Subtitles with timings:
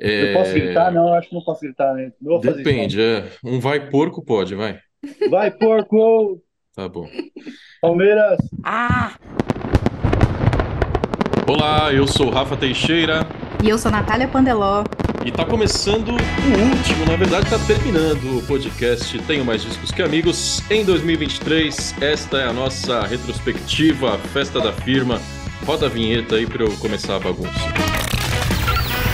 [0.00, 0.90] Eu posso gritar?
[0.90, 2.10] Não, eu acho que não posso gritar, né?
[2.20, 3.24] Não vou fazer Depende, isso, é.
[3.44, 4.78] Um vai porco pode, vai.
[5.30, 6.40] Vai, porco!
[6.74, 7.06] Tá bom.
[7.82, 8.38] Palmeiras!
[8.64, 9.14] Ah!
[11.46, 13.26] Olá, eu sou o Rafa Teixeira
[13.62, 14.84] E eu sou Natália Pandeló.
[15.24, 20.00] e tá começando o último, na verdade tá terminando o podcast Tenho Mais Discos Que
[20.02, 22.00] Amigos em 2023.
[22.00, 25.20] Esta é a nossa retrospectiva, festa da firma.
[25.66, 27.99] Roda a vinheta aí pra eu começar a bagunça.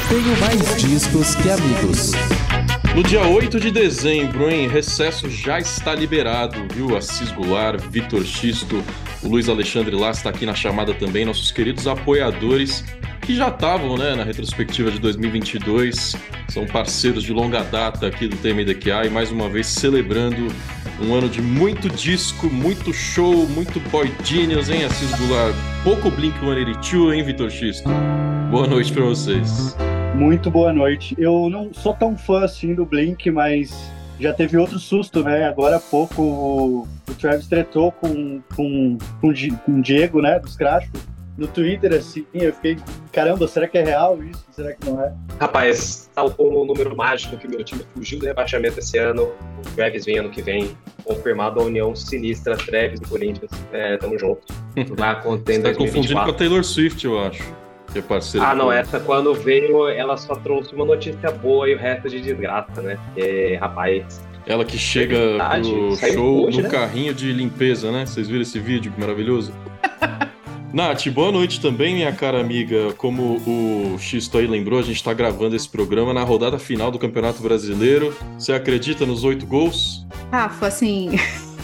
[0.08, 2.12] Tenho mais discos que amigos.
[2.94, 6.96] No dia 8 de dezembro, em recesso já está liberado, viu?
[6.96, 8.84] Assis Goulart, Vitor Xisto,
[9.20, 12.84] o Luiz Alexandre lá está aqui na chamada também, nossos queridos apoiadores
[13.22, 16.14] que já estavam né, na retrospectiva de 2022,
[16.48, 20.46] são parceiros de longa data aqui do TMDQA e mais uma vez celebrando
[21.02, 25.54] um ano de muito disco, muito show, muito boy genius, hein, Assis Goulart?
[25.82, 27.90] Pouco Blink-182, hein, Vitor Xisto?
[28.50, 29.76] Boa noite para vocês.
[30.16, 31.14] Muito boa noite.
[31.18, 35.44] Eu não sou tão fã assim do Blink, mas já teve outro susto, né?
[35.44, 40.38] Agora há pouco o, o Travis tretou com, com, com, com o Diego, né?
[40.38, 40.90] Dos Crashos.
[41.36, 42.78] No Twitter, assim, eu fiquei,
[43.12, 44.42] caramba, será que é real isso?
[44.52, 45.12] Será que não é?
[45.38, 49.24] Rapaz, tal como o número mágico que o meu time fugiu do rebaixamento esse ano,
[49.24, 50.70] o Travis vem ano que vem,
[51.04, 53.50] confirmado a união sinistra Travis e Corinthians.
[53.70, 54.46] É, tamo junto.
[54.96, 56.32] Vai Você tá confundindo com a 2024.
[56.32, 57.65] Taylor Swift, eu acho.
[57.96, 61.74] Que é parceira Ah, não, essa quando veio, ela só trouxe uma notícia boa e
[61.74, 62.98] o resto de desgraça, né?
[63.06, 66.68] Porque, rapaz, Ela que chega Verdade, pro show hoje, no né?
[66.68, 68.04] carrinho de limpeza, né?
[68.04, 69.50] Vocês viram esse vídeo maravilhoso?
[70.74, 72.92] Nath, boa noite também, minha cara amiga.
[72.98, 76.98] Como o Xisto aí lembrou, a gente tá gravando esse programa na rodada final do
[76.98, 78.14] Campeonato Brasileiro.
[78.38, 80.06] Você acredita nos oito gols?
[80.30, 81.12] Rafa, assim.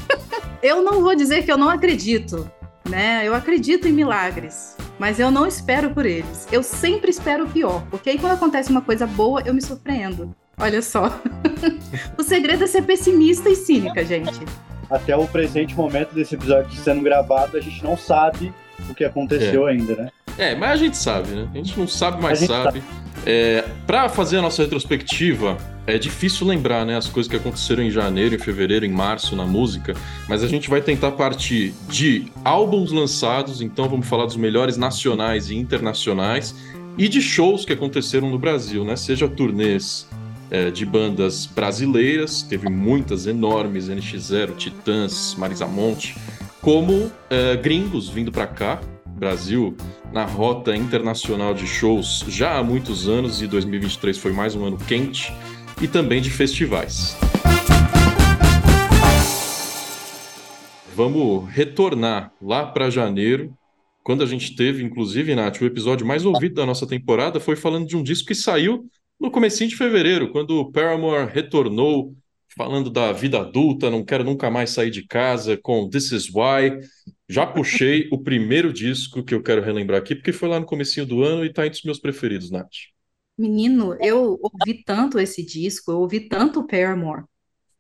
[0.63, 2.51] eu não vou dizer que eu não acredito,
[2.89, 3.21] né?
[3.23, 6.47] Eu acredito em milagres, mas eu não espero por eles.
[6.51, 10.35] Eu sempre espero o pior, porque aí quando acontece uma coisa boa, eu me surpreendo.
[10.59, 11.21] Olha só.
[12.17, 14.41] o segredo é ser pessimista e cínica, gente.
[14.91, 18.53] Até o presente momento desse episódio sendo gravado, a gente não sabe
[18.89, 20.11] o que aconteceu ainda, né?
[20.39, 21.49] É, mas a gente sabe, né?
[21.53, 22.83] A gente não sabe, mas gente sabe.
[23.27, 25.57] É, para fazer a nossa retrospectiva,
[25.87, 29.45] é difícil lembrar, né, as coisas que aconteceram em janeiro, em fevereiro, em março na
[29.45, 29.95] música,
[30.29, 35.51] mas a gente vai tentar partir de álbuns lançados, então vamos falar dos melhores nacionais
[35.51, 36.55] e internacionais,
[36.97, 38.97] e de shows que aconteceram no Brasil, né?
[38.97, 40.07] Seja turnês
[40.51, 46.15] é, de bandas brasileiras, teve muitas enormes, NX0, Titãs, Marisa Monte,
[46.61, 49.75] como é, gringos vindo para cá, Brasil,
[50.13, 54.77] na rota internacional de shows já há muitos anos e 2023 foi mais um ano
[54.77, 55.33] quente
[55.83, 57.17] e também de festivais.
[60.95, 63.53] Vamos retornar lá para janeiro,
[64.05, 67.87] quando a gente teve, inclusive, Nath, o episódio mais ouvido da nossa temporada foi falando
[67.87, 68.89] de um disco que saiu
[69.19, 72.15] no comecinho de fevereiro, quando o Paramore retornou
[72.57, 76.81] falando da vida adulta, não quero nunca mais sair de casa, com This Is Why.
[77.29, 81.07] Já puxei o primeiro disco que eu quero relembrar aqui, porque foi lá no comecinho
[81.07, 82.92] do ano e tá entre os meus preferidos, Nath.
[83.39, 87.25] Menino, eu ouvi tanto esse disco, eu ouvi tanto o Paramore,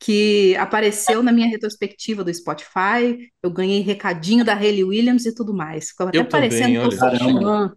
[0.00, 5.54] que apareceu na minha retrospectiva do Spotify, eu ganhei recadinho da Hayley Williams e tudo
[5.54, 5.90] mais.
[5.90, 6.96] Ficou até Eu também, parecendo que eu olha.
[6.96, 7.40] sou Caramba.
[7.40, 7.72] fã.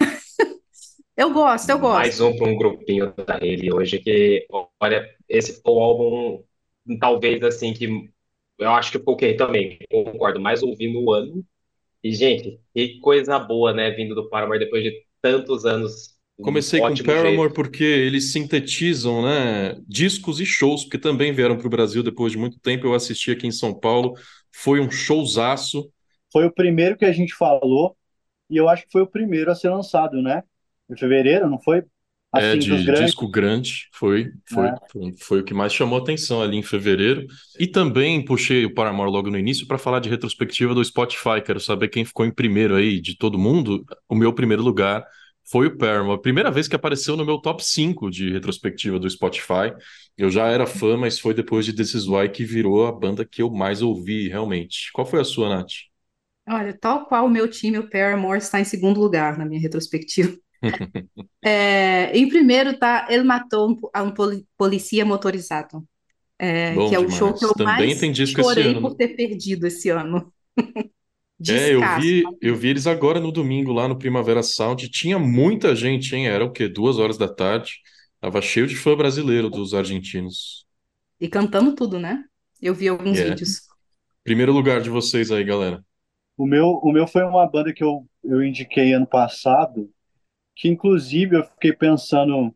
[1.16, 2.16] Eu gosto, eu gosto.
[2.16, 4.46] mais um para um grupinho da ele hoje, que,
[4.80, 6.44] olha, esse foi o álbum,
[7.00, 7.86] talvez assim, que
[8.58, 11.44] eu acho que que também, concordo, mais ouvi no ano.
[12.04, 16.17] E, gente, que coisa boa, né, vindo do Paramore depois de tantos anos.
[16.40, 17.54] Comecei com Paramore jeito.
[17.54, 22.38] porque eles sintetizam, né, discos e shows, porque também vieram para o Brasil depois de
[22.38, 22.86] muito tempo.
[22.86, 24.14] Eu assisti aqui em São Paulo,
[24.52, 25.90] foi um showzaço.
[26.32, 27.96] Foi o primeiro que a gente falou,
[28.50, 30.42] e eu acho que foi o primeiro a ser lançado, né?
[30.90, 31.84] Em fevereiro, não foi?
[32.34, 33.14] É, Assim, de dos grandes.
[33.14, 34.74] disco grande, foi, foi, É.
[34.92, 37.26] foi, foi o que mais chamou atenção ali em fevereiro.
[37.58, 41.40] E também puxei o Paramore logo no início para falar de retrospectiva do Spotify.
[41.44, 43.84] Quero saber quem ficou em primeiro aí de todo mundo.
[44.08, 45.04] O meu primeiro lugar
[45.50, 46.20] foi o Paramore.
[46.20, 49.72] Primeira vez que apareceu no meu top 5 de retrospectiva do Spotify.
[50.16, 53.24] Eu já era fã, mas foi depois de This Is Why que virou a banda
[53.24, 54.90] que eu mais ouvi realmente.
[54.92, 55.72] Qual foi a sua, Nath?
[56.48, 60.36] Olha, tal qual o meu time, o Paramore está em segundo lugar na minha retrospectiva.
[61.44, 65.86] É, em primeiro tá El Matou um- a um poli- Policia Motorizado,
[66.38, 67.10] é, que é o demais.
[67.10, 68.96] show que eu Também mais tem disco chorei ano, por né?
[68.96, 70.32] ter perdido esse ano.
[71.46, 74.88] É, eu vi, eu vi eles agora no domingo lá no Primavera Sound.
[74.90, 76.26] Tinha muita gente, hein?
[76.28, 76.68] Era o quê?
[76.68, 77.80] Duas horas da tarde.
[78.20, 80.66] Tava cheio de fã brasileiro dos argentinos.
[81.20, 82.24] E cantando tudo, né?
[82.60, 83.20] Eu vi alguns É.
[83.20, 83.68] vídeos.
[84.24, 85.84] Primeiro lugar de vocês aí, galera.
[86.36, 89.90] O meu, o meu foi uma banda que eu, eu indiquei ano passado,
[90.56, 92.54] que inclusive eu fiquei pensando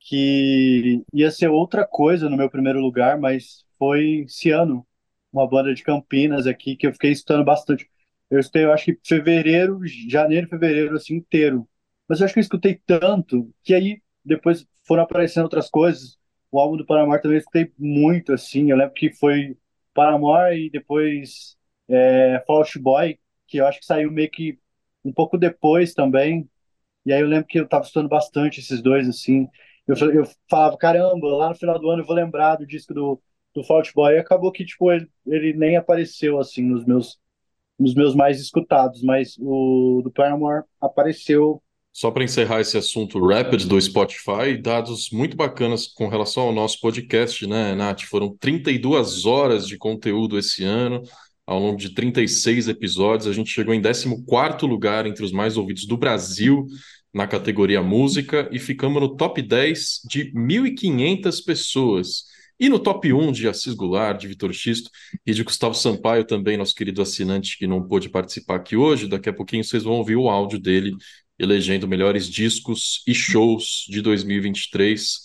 [0.00, 4.86] que ia ser outra coisa no meu primeiro lugar, mas foi Ciano,
[5.32, 7.90] uma banda de Campinas aqui que eu fiquei escutando bastante.
[8.30, 11.68] Eu escutei, eu acho que fevereiro, janeiro, fevereiro, assim, inteiro.
[12.08, 16.18] Mas eu acho que eu escutei tanto que aí depois foram aparecendo outras coisas.
[16.50, 18.70] O álbum do Paramore também eu escutei muito, assim.
[18.70, 19.56] Eu lembro que foi
[19.94, 21.56] Paramore e depois
[21.88, 24.58] é, Out Boy, que eu acho que saiu meio que
[25.04, 26.48] um pouco depois também.
[27.04, 29.48] E aí eu lembro que eu tava estudando bastante esses dois, assim.
[29.86, 33.20] Eu, eu falava, caramba, lá no final do ano eu vou lembrar do disco do,
[33.54, 34.14] do Fault Boy.
[34.14, 37.18] E acabou que, tipo, ele, ele nem apareceu, assim, nos meus,
[37.78, 39.02] nos meus mais escutados.
[39.02, 41.62] Mas o do Paramore apareceu
[41.96, 46.80] só para encerrar esse assunto Rapid do Spotify, dados muito bacanas com relação ao nosso
[46.80, 48.02] podcast, né, Nath?
[48.02, 51.02] Foram 32 horas de conteúdo esse ano,
[51.46, 53.28] ao longo de 36 episódios.
[53.28, 56.66] A gente chegou em 14 lugar entre os mais ouvidos do Brasil
[57.12, 62.24] na categoria música e ficamos no top 10 de 1.500 pessoas.
[62.58, 64.90] E no top 1 de Assis Goulart, de Vitor Xisto
[65.26, 69.08] e de Gustavo Sampaio também, nosso querido assinante que não pôde participar aqui hoje.
[69.08, 70.94] Daqui a pouquinho vocês vão ouvir o áudio dele
[71.38, 75.22] elegendo melhores discos e shows de 2023.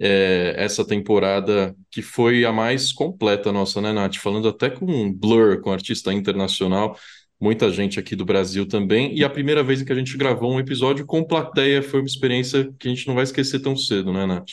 [0.00, 4.16] É, essa temporada que foi a mais completa nossa, né, Nath?
[4.16, 6.98] Falando até com Blur, com artista internacional,
[7.40, 9.16] muita gente aqui do Brasil também.
[9.16, 12.06] E a primeira vez em que a gente gravou um episódio com plateia foi uma
[12.06, 14.50] experiência que a gente não vai esquecer tão cedo, né, Nath?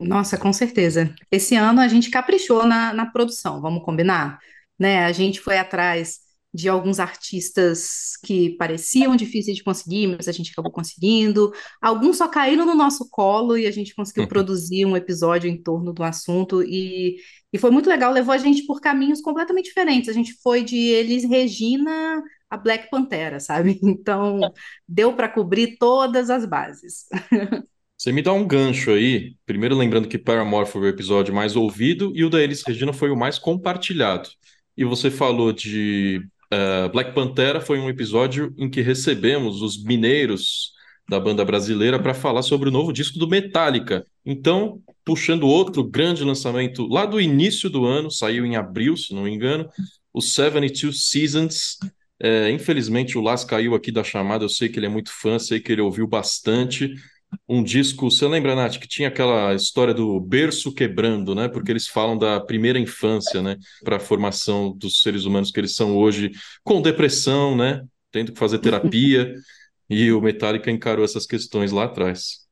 [0.00, 1.14] Nossa, com certeza.
[1.30, 4.38] Esse ano a gente caprichou na, na produção, vamos combinar?
[4.78, 5.04] Né?
[5.04, 10.52] A gente foi atrás de alguns artistas que pareciam difíceis de conseguir, mas a gente
[10.52, 11.52] acabou conseguindo.
[11.82, 15.92] Alguns só caíram no nosso colo e a gente conseguiu produzir um episódio em torno
[15.92, 17.16] do assunto e,
[17.52, 20.08] e foi muito legal, levou a gente por caminhos completamente diferentes.
[20.08, 23.80] A gente foi de Elis Regina a Black Pantera, sabe?
[23.82, 24.40] Então,
[24.86, 27.06] deu para cobrir todas as bases.
[28.04, 29.34] Você me dá um gancho aí.
[29.46, 33.08] Primeiro, lembrando que Paramore foi o episódio mais ouvido e o da Elis Regina foi
[33.08, 34.28] o mais compartilhado.
[34.76, 36.20] E você falou de
[36.52, 40.72] Uh, Black Pantera foi um episódio em que recebemos os mineiros
[41.08, 44.04] da banda brasileira para falar sobre o novo disco do Metallica.
[44.24, 49.22] Então, puxando outro grande lançamento lá do início do ano, saiu em abril, se não
[49.22, 49.66] me engano,
[50.12, 51.78] o 72 Seasons.
[52.20, 54.44] É, infelizmente, o Las caiu aqui da chamada.
[54.44, 56.94] Eu sei que ele é muito fã, sei que ele ouviu bastante
[57.48, 58.10] um disco.
[58.10, 61.48] Você lembra, Nath, que tinha aquela história do berço quebrando, né?
[61.48, 63.56] Porque eles falam da primeira infância, né?
[63.82, 66.30] Para a formação dos seres humanos que eles são hoje,
[66.62, 67.82] com depressão, né?
[68.10, 69.34] Tendo que fazer terapia.
[69.88, 72.44] e o Metallica encarou essas questões lá atrás.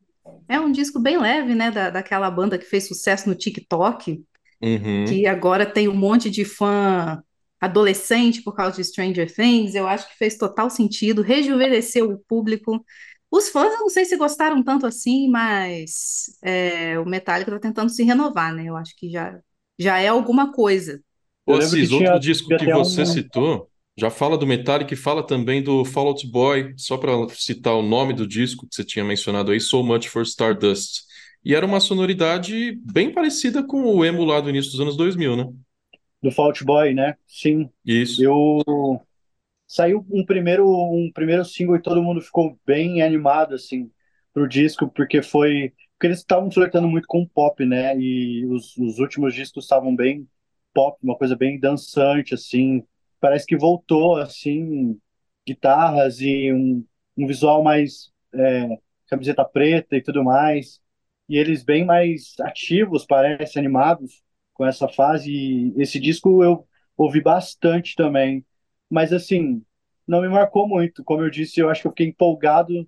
[0.48, 1.70] É um disco bem leve, né?
[1.70, 4.22] Da, daquela banda que fez sucesso no TikTok,
[4.60, 5.04] uhum.
[5.06, 7.22] que agora tem um monte de fã
[7.60, 9.74] adolescente por causa de Stranger Things.
[9.74, 12.84] Eu acho que fez total sentido, rejuvenesceu o público.
[13.32, 17.88] Os fãs, eu não sei se gostaram tanto assim, mas é, o Metallica está tentando
[17.88, 18.66] se renovar, né?
[18.66, 19.40] Eu acho que já,
[19.78, 21.00] já é alguma coisa.
[21.46, 23.06] Ô, Assis, outro disco que você um...
[23.06, 27.74] citou, já fala do Metallica e fala também do Fall Out Boy, só para citar
[27.74, 31.00] o nome do disco que você tinha mencionado aí, So Much for Stardust.
[31.42, 35.36] E era uma sonoridade bem parecida com o emo lá do início dos anos 2000,
[35.36, 35.48] né?
[36.22, 37.16] Do Fall Out Boy, né?
[37.26, 37.70] Sim.
[37.82, 38.22] Isso.
[38.22, 39.00] Eu
[39.72, 43.90] saiu um primeiro um primeiro single e todo mundo ficou bem animado assim
[44.32, 47.96] pro disco porque foi porque eles estavam flertando muito com pop né?
[47.98, 50.28] E os, os últimos discos estavam bem
[50.74, 52.84] pop uma coisa bem dançante assim.
[53.20, 54.98] Parece que voltou assim
[55.46, 56.84] guitarras e um,
[57.16, 58.68] um visual mais é,
[59.08, 60.80] camiseta preta e tudo mais.
[61.28, 65.32] E eles bem mais ativos parece animados com essa fase.
[65.32, 68.44] E esse disco eu ouvi bastante também
[68.92, 69.64] mas assim,
[70.06, 71.02] não me marcou muito.
[71.02, 72.86] Como eu disse, eu acho que eu fiquei empolgado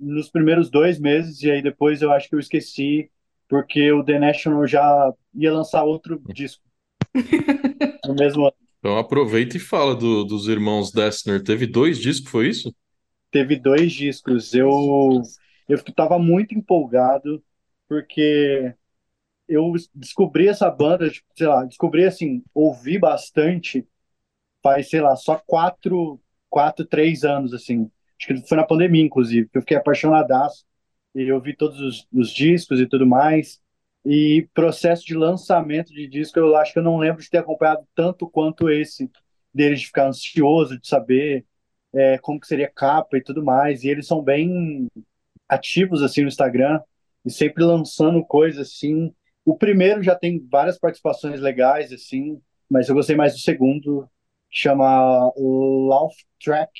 [0.00, 3.10] nos primeiros dois meses, e aí depois eu acho que eu esqueci,
[3.46, 6.64] porque o The National já ia lançar outro disco
[8.06, 8.56] no mesmo ano.
[8.78, 11.42] Então aproveita e fala do, dos irmãos Dessner.
[11.44, 12.74] Teve dois discos, foi isso?
[13.30, 14.54] Teve dois discos.
[14.54, 15.20] Eu
[15.68, 17.44] eu estava muito empolgado
[17.86, 18.72] porque
[19.46, 23.86] eu descobri essa banda, tipo, sei lá, descobri assim, ouvi bastante
[24.66, 26.20] faz, sei lá, só quatro,
[26.50, 27.88] quatro, três anos, assim.
[28.18, 30.64] Acho que foi na pandemia, inclusive, que eu fiquei apaixonadaço.
[31.14, 33.60] E eu vi todos os, os, discos e tudo mais.
[34.04, 37.86] E processo de lançamento de disco, eu acho que eu não lembro de ter acompanhado
[37.94, 39.08] tanto quanto esse,
[39.54, 41.44] deles de ficar ansioso, de saber
[41.94, 43.84] é, como que seria capa e tudo mais.
[43.84, 44.88] E eles são bem
[45.48, 46.80] ativos, assim, no Instagram,
[47.24, 49.12] e sempre lançando coisas, assim.
[49.44, 54.08] O primeiro já tem várias participações legais, assim, mas eu gostei mais do segundo,
[54.50, 56.70] chama Laugh Track,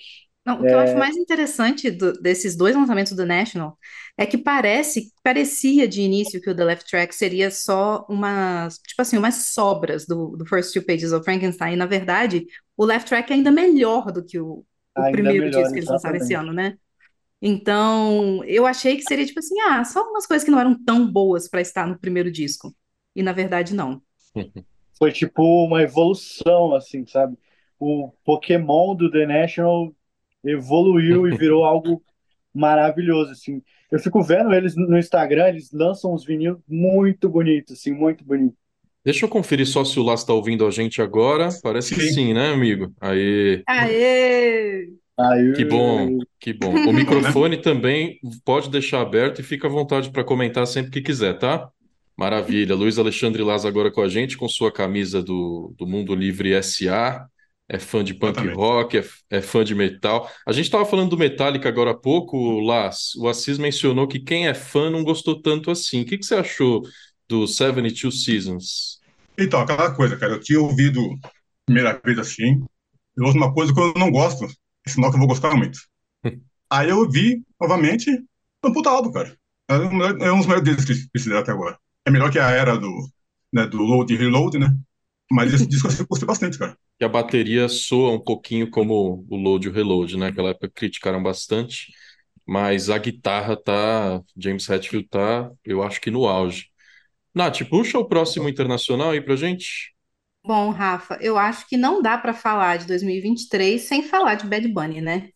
[0.45, 3.77] Não, o que eu acho mais interessante do- desses dois lançamentos do National
[4.17, 9.03] é que parece, parecia de início que o The Left Track seria só umas, tipo
[9.03, 11.73] assim, umas sobras do, do First Two Pages of Frankenstein.
[11.75, 12.47] E, na verdade,
[12.77, 14.65] o Left Track é ainda melhor do que o,
[14.97, 16.77] o primeiro melhor, disco que eles lançaram esse ano, né?
[17.43, 21.11] Então, eu achei que seria tipo assim, ah, só umas coisas que não eram tão
[21.11, 22.75] boas para estar no primeiro disco.
[23.17, 24.03] E, na verdade, não.
[24.99, 27.37] Foi tipo uma evolução, assim, sabe?
[27.79, 29.93] O Pokémon do The National
[30.45, 32.03] evoluiu e virou algo
[32.55, 33.63] maravilhoso, assim.
[33.91, 38.59] Eu fico vendo eles no Instagram, eles lançam uns vinil muito bonitos, assim, muito bonitos.
[39.05, 41.49] Deixa eu conferir só se o Lázaro está ouvindo a gente agora.
[41.63, 42.13] Parece que Sim.
[42.13, 42.93] sim, né, amigo?
[43.01, 44.89] Aí, Aê!
[45.19, 46.75] Aí, que bom, que bom.
[46.75, 51.39] O microfone também pode deixar aberto e fica à vontade para comentar sempre que quiser,
[51.39, 51.71] tá?
[52.17, 52.75] Maravilha.
[52.75, 57.27] Luiz Alexandre Laz agora com a gente, com sua camisa do, do Mundo Livre SA.
[57.69, 58.57] É fã de punk Exatamente.
[58.57, 60.31] rock, é, é fã de metal.
[60.47, 63.15] A gente estava falando do Metallica agora há pouco, Laz.
[63.17, 66.03] O Assis mencionou que quem é fã não gostou tanto assim.
[66.03, 66.83] O que, que você achou
[67.29, 69.01] do 72 Seasons?
[69.37, 71.31] Então, aquela coisa, cara, eu tinha ouvido a
[71.67, 72.65] primeira vez assim,
[73.17, 74.47] eu ouço uma coisa que eu não gosto,
[74.87, 75.79] é sinal que eu vou gostar muito.
[76.71, 79.37] Aí eu vi, novamente, é um puta álbum, cara.
[79.69, 81.79] É um, é dos melhores deles que fizeram até agora.
[82.05, 83.09] É melhor que a era do,
[83.53, 84.69] né, do Load e Reload, né?
[85.31, 86.79] Mas esse disco eu gostei bastante, cara.
[86.99, 90.29] Que a bateria soa um pouquinho como o load e o reload, né?
[90.29, 91.93] Naquela época criticaram bastante,
[92.47, 96.69] mas a guitarra tá, James Hetfield tá, eu acho que no auge.
[97.35, 99.95] Nath, puxa o próximo internacional aí pra gente.
[100.45, 104.69] Bom, Rafa, eu acho que não dá para falar de 2023 sem falar de Bad
[104.69, 105.31] Bunny, né?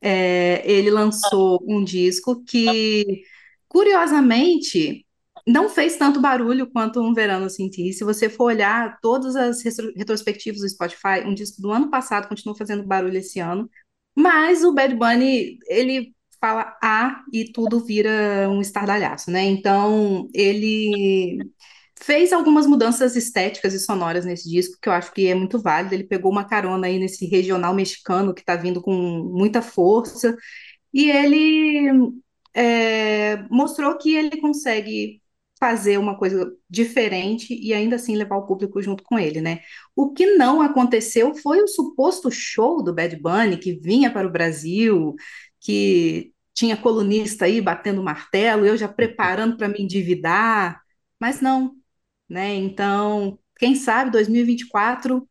[0.00, 3.22] É, ele lançou um disco que,
[3.68, 5.06] curiosamente,
[5.48, 7.92] não fez tanto barulho quanto Um Verano Eu Senti.
[7.94, 12.28] Se você for olhar todas as retro- retrospectivas do Spotify, um disco do ano passado
[12.28, 13.68] continua fazendo barulho esse ano,
[14.14, 19.44] mas o Bad Bunny, ele fala A e tudo vira um estardalhaço, né?
[19.44, 21.38] Então, ele
[22.00, 25.94] fez algumas mudanças estéticas e sonoras nesse disco, que eu acho que é muito válido.
[25.94, 30.36] Ele pegou uma carona aí nesse regional mexicano que está vindo com muita força,
[30.92, 32.12] e ele
[32.54, 35.22] é, mostrou que ele consegue
[35.58, 39.60] fazer uma coisa diferente e ainda assim levar o público junto com ele, né?
[39.96, 44.30] O que não aconteceu foi o suposto show do Bad Bunny que vinha para o
[44.32, 45.14] Brasil,
[45.60, 50.80] que tinha colunista aí batendo martelo, eu já preparando para me endividar,
[51.20, 51.74] mas não,
[52.28, 52.54] né?
[52.54, 55.28] Então, quem sabe 2024,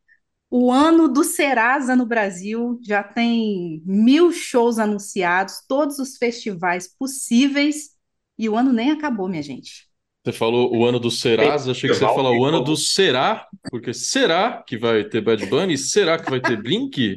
[0.50, 7.90] o ano do Serasa no Brasil, já tem mil shows anunciados, todos os festivais possíveis,
[8.38, 9.87] e o ano nem acabou, minha gente.
[10.24, 13.46] Você falou o ano do Serasa, achei que você ia falar o ano do Será,
[13.70, 15.78] porque será que vai ter Bad Bunny?
[15.78, 17.14] Será que vai ter Blink?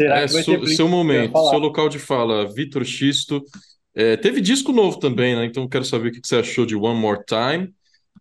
[0.00, 0.76] Será É que vai seu, ter Blink?
[0.76, 3.42] seu momento, seu local de fala, Vitor Xisto.
[3.94, 5.44] É, teve disco novo também, né?
[5.44, 7.72] Então quero saber o que que você achou de One More Time.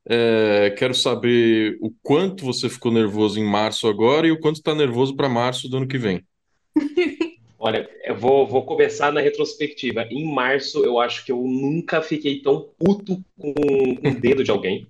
[0.07, 4.75] É, quero saber o quanto você ficou nervoso em março agora e o quanto está
[4.75, 6.23] nervoso para março do ano que vem.
[7.63, 10.07] Olha, eu vou, vou começar na retrospectiva.
[10.09, 14.87] Em março, eu acho que eu nunca fiquei tão puto com, o dedo de alguém.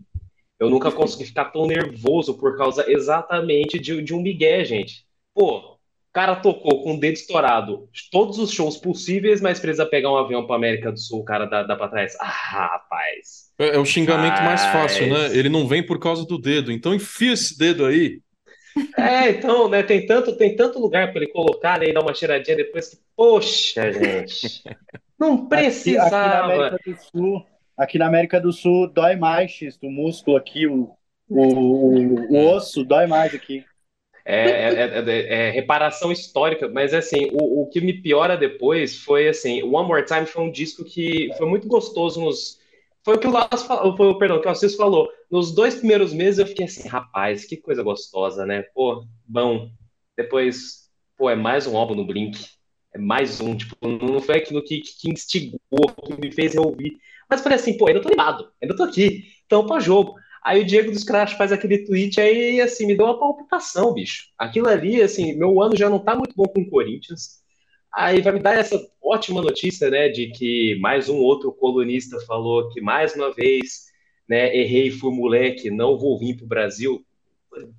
[0.57, 5.05] Eu nunca consegui ficar tão nervoso por causa exatamente de, de um migué, gente.
[5.35, 5.77] Pô, o
[6.13, 10.47] cara tocou com o dedo estourado todos os shows possíveis, mas precisa pegar um avião
[10.47, 12.15] pra América do Sul, o cara dá, dá pra trás.
[12.21, 13.51] Ah, rapaz.
[13.59, 15.37] É, é o xingamento mais fácil, né?
[15.37, 18.21] Ele não vem por causa do dedo, então enfia esse dedo aí.
[18.97, 22.13] É, então, né, tem tanto, tem tanto lugar pra ele colocar, né, e dar uma
[22.13, 24.63] cheiradinha depois que, poxa, gente,
[25.19, 26.43] não Aqui, aqui na precisava.
[26.45, 27.45] América do Sul,
[27.77, 30.95] aqui na América do Sul dói mais, X, o músculo aqui, o,
[31.29, 33.65] o, o, o osso dói mais aqui.
[34.23, 39.27] É, é- é- é reparação histórica, mas assim, o, o que me piora depois foi
[39.27, 42.60] assim, One More Time foi um disco que foi muito gostoso nos.
[43.03, 45.09] Foi o que o Las falou, foi, perdão, o que o Assis falou.
[45.29, 48.63] Nos dois primeiros meses eu fiquei assim, rapaz, que coisa gostosa, né?
[48.75, 49.69] Pô, bom.
[50.15, 52.39] Depois, pô, é mais um álbum no Blink.
[52.93, 55.59] É mais um, tipo, não foi aquilo que, que instigou,
[56.05, 56.97] que me fez ouvir.
[57.29, 60.15] Mas falei assim, pô, ainda tô animado, ainda tô aqui, então pra jogo.
[60.43, 64.25] Aí o Diego dos Crash faz aquele tweet aí, assim, me deu uma palpitação, bicho.
[64.37, 67.40] Aquilo ali, assim, meu ano já não tá muito bom com o Corinthians.
[67.93, 72.69] Aí vai me dar essa ótima notícia, né, de que mais um outro colunista falou
[72.69, 73.87] que mais uma vez,
[74.27, 77.05] né, errei, fui moleque, não vou vir pro Brasil.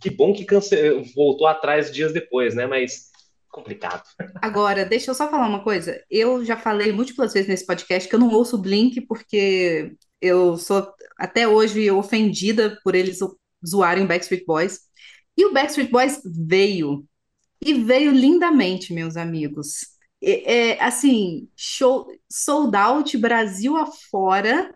[0.00, 0.76] Que bom que cance...
[1.14, 3.10] voltou atrás dias depois, né, mas
[3.48, 4.02] complicado.
[4.40, 6.02] Agora, deixa eu só falar uma coisa.
[6.10, 10.56] Eu já falei múltiplas vezes nesse podcast que eu não ouço o Blink porque eu
[10.56, 13.18] sou até hoje ofendida por eles
[13.66, 14.80] zoarem o Backstreet Boys.
[15.36, 17.04] E o Backstreet Boys veio.
[17.64, 19.92] E veio lindamente, meus amigos.
[20.22, 24.74] É, é, assim, show, sold out Brasil afora,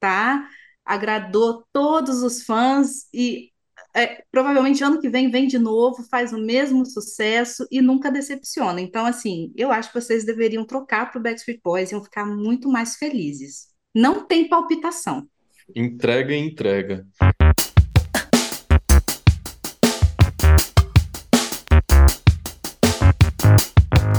[0.00, 0.48] tá?
[0.84, 3.50] Agradou todos os fãs e
[3.94, 8.80] é, provavelmente ano que vem vem de novo, faz o mesmo sucesso e nunca decepciona.
[8.80, 12.68] Então, assim, eu acho que vocês deveriam trocar para o Backstreet Boys, iam ficar muito
[12.68, 13.68] mais felizes.
[13.94, 15.28] Não tem palpitação.
[15.74, 17.06] Entrega e entrega.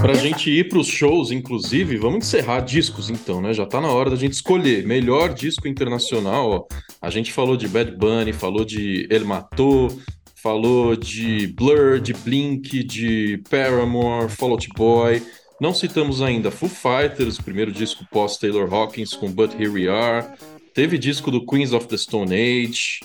[0.01, 3.53] Pra gente ir pros shows, inclusive, vamos encerrar discos então, né?
[3.53, 6.49] Já tá na hora da gente escolher melhor disco internacional.
[6.49, 6.75] Ó.
[7.01, 9.89] A gente falou de Bad Bunny, falou de El Matou,
[10.35, 15.21] falou de Blur, de Blink, de Paramore, Fall Out Boy.
[15.59, 20.27] Não citamos ainda Foo Fighters, primeiro disco pós Taylor Hawkins com But Here We Are.
[20.73, 23.01] Teve disco do Queens of the Stone Age.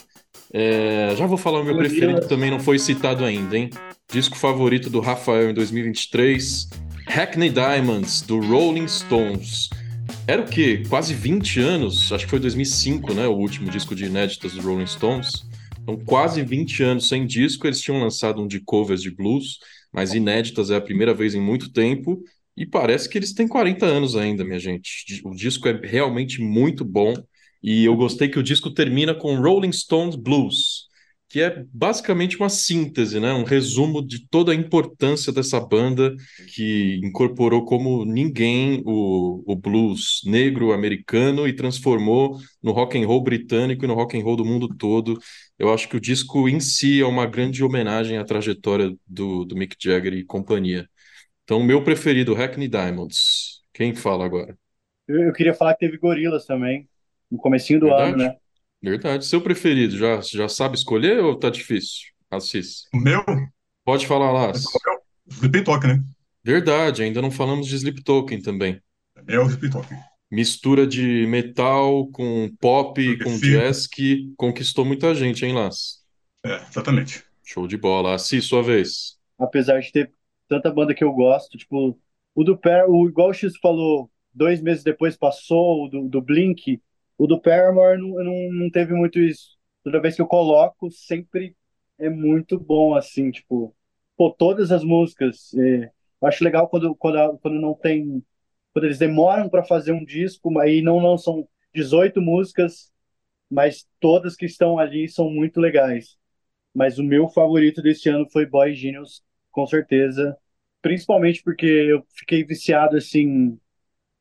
[0.52, 3.70] É, já vou falar o meu preferido, também não foi citado ainda, hein?
[4.08, 6.83] Disco favorito do Rafael em 2023.
[7.06, 9.68] Hackney Diamonds, do Rolling Stones.
[10.26, 10.82] Era o quê?
[10.88, 13.26] Quase 20 anos, acho que foi 2005, né?
[13.26, 15.44] O último disco de inéditas do Rolling Stones.
[15.82, 19.58] Então, quase 20 anos sem disco, eles tinham lançado um de covers de blues,
[19.92, 22.22] mas inéditas é a primeira vez em muito tempo.
[22.56, 25.22] E parece que eles têm 40 anos ainda, minha gente.
[25.24, 27.14] O disco é realmente muito bom.
[27.62, 30.73] E eu gostei que o disco termina com Rolling Stones Blues
[31.34, 33.32] que é basicamente uma síntese, né?
[33.32, 36.14] um resumo de toda a importância dessa banda
[36.54, 43.20] que incorporou como ninguém o, o blues negro americano e transformou no rock and roll
[43.20, 45.18] britânico e no rock and roll do mundo todo.
[45.58, 49.56] Eu acho que o disco em si é uma grande homenagem à trajetória do, do
[49.56, 50.88] Mick Jagger e companhia.
[51.42, 53.60] Então, meu preferido, Hackney Diamonds.
[53.72, 54.56] Quem fala agora?
[55.08, 56.88] Eu, eu queria falar que teve Gorilas também,
[57.28, 58.12] no comecinho do Verdade?
[58.12, 58.36] ano, né?
[58.84, 59.24] Verdade.
[59.24, 62.10] Seu preferido, já, já sabe escolher ou tá difícil?
[62.30, 62.84] Assis.
[62.92, 63.24] O meu?
[63.82, 64.52] Pode falar lá.
[65.26, 66.04] Sleep Token, né?
[66.44, 68.78] Verdade, ainda não falamos de Sleep Token também.
[69.26, 69.98] É o Sleep Token.
[70.30, 76.04] Mistura de metal com pop, com jazz que conquistou muita gente, hein, Las?
[76.44, 77.24] É, exatamente.
[77.42, 78.14] Show de bola.
[78.14, 79.18] Assis, sua vez.
[79.38, 80.12] Apesar de ter
[80.46, 81.98] tanta banda que eu gosto, tipo,
[82.34, 86.20] o do Per, o, igual o X falou, dois meses depois passou, o do, do
[86.20, 86.82] Blink,
[87.18, 89.56] o do Paramore não, não, não teve muito isso.
[89.82, 91.56] Toda vez que eu coloco, sempre
[91.98, 93.74] é muito bom, assim, tipo,
[94.16, 95.52] pô, todas as músicas.
[95.54, 98.22] É, eu acho legal quando, quando, quando não tem.
[98.72, 102.92] Quando eles demoram para fazer um disco, aí não lançam 18 músicas,
[103.50, 106.16] mas todas que estão ali são muito legais.
[106.74, 110.36] Mas o meu favorito desse ano foi Boy Genius, com certeza.
[110.82, 113.58] Principalmente porque eu fiquei viciado, assim,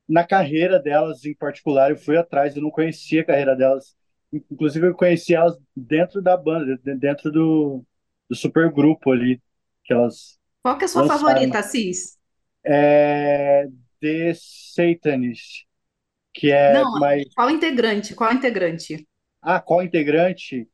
[0.08, 3.96] na carreira delas em particular, eu fui atrás, eu não conhecia a carreira delas.
[4.32, 7.84] Inclusive, eu conheci elas dentro da banda, dentro do,
[8.30, 9.42] do supergrupo ali,
[9.84, 10.40] que elas.
[10.62, 11.22] Qual que é a sua lançaram.
[11.22, 12.18] favorita, Cis?
[12.66, 13.68] É
[14.04, 15.66] The Satanist,
[16.34, 17.34] que é não, mais.
[17.34, 18.14] Qual integrante?
[18.14, 19.08] Qual integrante?
[19.42, 20.68] Ah, qual integrante?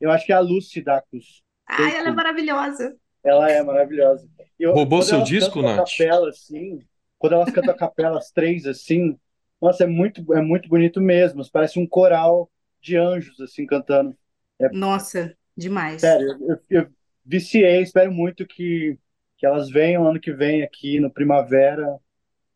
[0.00, 1.42] Eu acho que é a Lucy Dacus.
[1.66, 2.94] Ai, ela é maravilhosa.
[3.24, 4.28] Ela é maravilhosa.
[4.58, 5.88] Eu, Roubou seu disco, Nath?
[5.96, 6.78] Capela, assim,
[7.24, 9.18] quando elas cantam a capela, as três, assim,
[9.58, 11.42] nossa, é muito, é muito bonito mesmo.
[11.50, 12.50] Parece um coral
[12.82, 14.14] de anjos, assim, cantando.
[14.60, 16.02] É, nossa, demais.
[16.02, 16.88] Sério, eu, eu
[17.24, 18.98] viciei, espero muito que,
[19.38, 21.98] que elas venham ano que vem aqui no Primavera,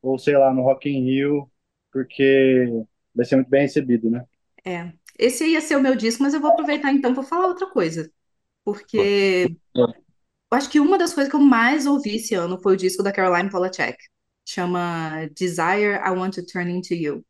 [0.03, 1.51] ou sei lá, no Rock in Rio,
[1.91, 2.67] porque
[3.15, 4.27] vai ser muito bem recebido, né?
[4.63, 4.93] É.
[5.19, 8.13] Esse ia ser o meu disco, mas eu vou aproveitar então para falar outra coisa.
[8.63, 9.87] Porque eu
[10.51, 13.11] acho que uma das coisas que eu mais ouvi esse ano foi o disco da
[13.11, 13.97] Caroline Polachek
[14.49, 17.25] chama Desire I Want to Turn Into You.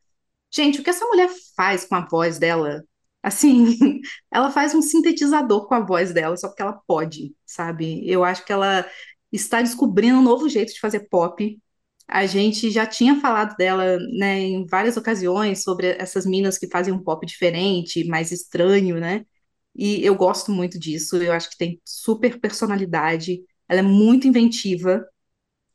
[0.51, 2.85] Gente, o que essa mulher faz com a voz dela?
[3.23, 3.77] Assim,
[4.33, 8.09] ela faz um sintetizador com a voz dela, só porque ela pode, sabe?
[8.09, 8.89] Eu acho que ela
[9.33, 11.59] está descobrindo um novo jeito de fazer pop.
[12.07, 16.95] A gente já tinha falado dela, né, em várias ocasiões sobre essas minas que fazem
[16.95, 19.27] um pop diferente, mais estranho, né?
[19.75, 21.17] E eu gosto muito disso.
[21.17, 23.41] Eu acho que tem super personalidade.
[23.69, 25.05] Ela é muito inventiva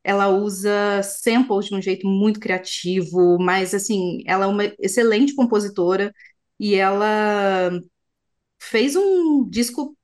[0.03, 6.13] ela usa samples de um jeito muito criativo, mas assim, ela é uma excelente compositora
[6.59, 7.71] e ela
[8.59, 9.95] fez um disco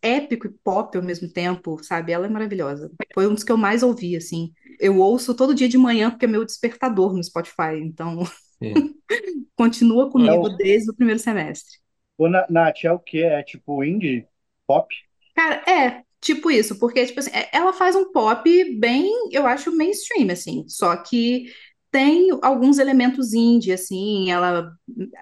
[0.00, 2.12] épico e pop ao mesmo tempo, sabe?
[2.12, 2.90] Ela é maravilhosa.
[3.14, 4.52] Foi um dos que eu mais ouvi, assim.
[4.78, 8.18] Eu ouço todo dia de manhã porque é meu despertador no Spotify, então
[9.56, 10.56] continua comigo é o...
[10.56, 11.78] desde o primeiro semestre.
[12.16, 13.22] O Nath, é o que?
[13.22, 14.26] É tipo indie?
[14.66, 14.94] Pop?
[15.34, 18.48] Cara, é, Tipo isso, porque, tipo assim, é, ela faz um pop
[18.80, 21.52] bem, eu acho, mainstream, assim, só que
[21.90, 24.72] tem alguns elementos indie, assim, ela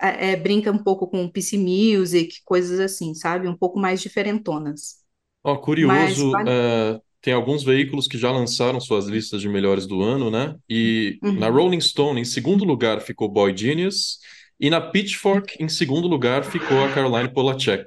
[0.00, 3.48] é, é brinca um pouco com PC Music, coisas assim, sabe?
[3.48, 5.02] Um pouco mais diferentonas.
[5.44, 6.48] Ó, curioso, vale...
[6.48, 10.54] uh, tem alguns veículos que já lançaram suas listas de melhores do ano, né?
[10.68, 11.36] E Uhum.
[11.36, 14.18] na Rolling Stone, em segundo lugar, ficou Boy Genius,
[14.60, 17.84] e na Pitchfork, em segundo lugar, ficou a Caroline Polachek.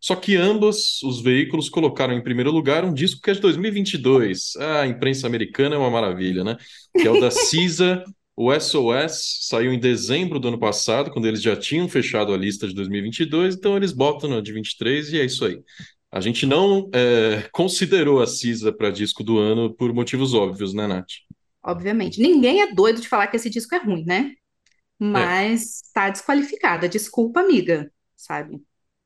[0.00, 4.56] Só que ambos os veículos colocaram em primeiro lugar um disco que é de 2022.
[4.56, 6.56] Ah, a imprensa americana é uma maravilha, né?
[6.94, 8.02] Que é o da Cisa,
[8.34, 12.66] o SOS, saiu em dezembro do ano passado, quando eles já tinham fechado a lista
[12.66, 15.60] de 2022, então eles botam na de 23 e é isso aí.
[16.10, 20.86] A gente não é, considerou a Cisa para disco do ano por motivos óbvios, né,
[20.86, 21.10] Nath?
[21.62, 22.20] Obviamente.
[22.20, 24.32] Ninguém é doido de falar que esse disco é ruim, né?
[24.98, 26.88] Mas tá desqualificada.
[26.88, 28.60] Desculpa, amiga, sabe?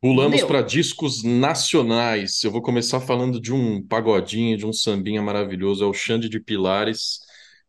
[0.04, 2.44] Pulamos para discos nacionais.
[2.44, 6.38] Eu vou começar falando de um pagodinho, de um sambinha maravilhoso, é o Xande de
[6.38, 7.20] Pilares.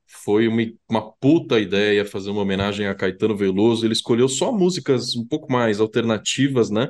[0.06, 3.86] Foi uma, uma puta ideia fazer uma homenagem a Caetano Veloso.
[3.86, 6.90] Ele escolheu só músicas um pouco mais alternativas, né?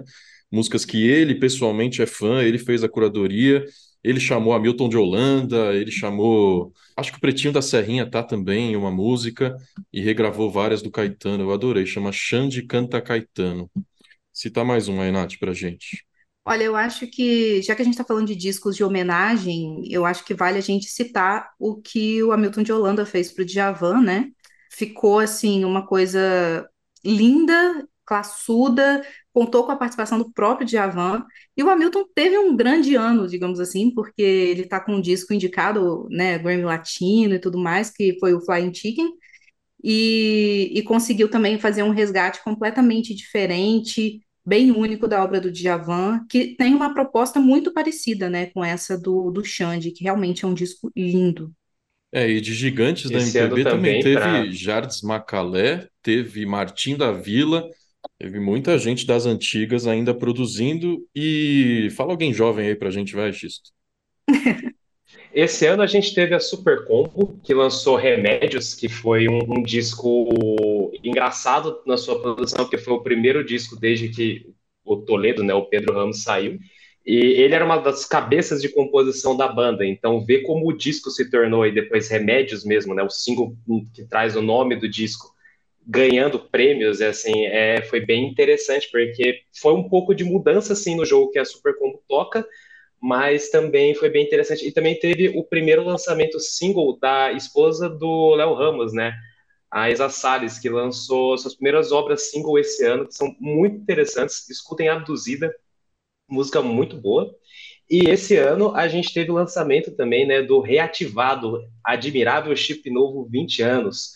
[0.52, 3.64] Músicas que ele pessoalmente é fã, ele fez a curadoria.
[4.04, 6.74] Ele chamou Hamilton de Holanda, ele chamou.
[6.98, 9.56] Acho que o Pretinho da Serrinha tá também em uma música
[9.94, 11.44] e regravou várias do Caetano.
[11.44, 13.70] Eu adorei, chama Xande Canta Caetano.
[14.36, 16.06] Cita mais um aí, Nath, pra gente.
[16.44, 20.06] Olha, eu acho que, já que a gente está falando de discos de homenagem, eu
[20.06, 23.46] acho que vale a gente citar o que o Hamilton de Holanda fez para o
[23.46, 24.30] Djavan, né?
[24.70, 26.70] Ficou, assim, uma coisa
[27.02, 31.24] linda, classuda, contou com a participação do próprio Djavan,
[31.56, 35.34] e o Hamilton teve um grande ano, digamos assim, porque ele está com um disco
[35.34, 39.14] indicado, né, Grammy Latino e tudo mais, que foi o Flying Chicken,
[39.84, 46.26] e, e conseguiu também fazer um resgate completamente diferente, bem único da obra do Djavan,
[46.30, 50.48] que tem uma proposta muito parecida, né, com essa do, do Xande, que realmente é
[50.48, 51.54] um disco lindo.
[52.12, 56.46] É, e de gigantes da Esse ano MPB também também, teve pra- Jardim Macalé, teve
[56.46, 57.70] Martim da Vila,
[58.18, 61.06] teve muita gente das antigas ainda produzindo.
[61.14, 63.72] E fala alguém jovem aí pra gente, vai, Xisto.
[65.36, 69.62] Esse ano a gente teve a Super Combo, que lançou Remédios, que foi um, um
[69.62, 70.30] disco
[71.04, 74.50] engraçado na sua produção, porque foi o primeiro disco desde que
[74.86, 76.58] o Toledo, né, o Pedro Ramos, saiu.
[77.06, 81.12] E ele era uma das cabeças de composição da banda, então ver como o disco
[81.12, 83.58] se tornou, e depois Remédios mesmo, né, o single
[83.94, 85.36] que traz o nome do disco,
[85.86, 90.96] ganhando prêmios, é, assim, é, foi bem interessante, porque foi um pouco de mudança assim,
[90.96, 92.48] no jogo que a Super Combo toca,
[93.02, 94.68] mas também foi bem interessante.
[94.68, 99.14] E também teve o primeiro lançamento single da esposa do Léo Ramos, né?
[99.70, 104.50] A Isa Salles, que lançou suas primeiras obras single esse ano, que são muito interessantes.
[104.50, 105.54] Escutem Abduzida,
[106.30, 107.36] música muito boa.
[107.90, 113.28] E esse ano a gente teve o lançamento também, né, do reativado Admirável Chip Novo
[113.30, 114.12] 20 anos,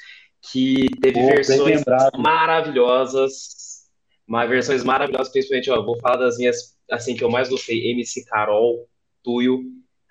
[0.52, 1.84] que teve bem versões
[2.18, 3.86] maravilhosas,
[4.26, 8.26] mas versões maravilhosas, principalmente, ó, vou falar das minhas, assim, que eu mais gostei, MC
[8.26, 8.88] Carol,
[9.24, 9.62] Tuyo,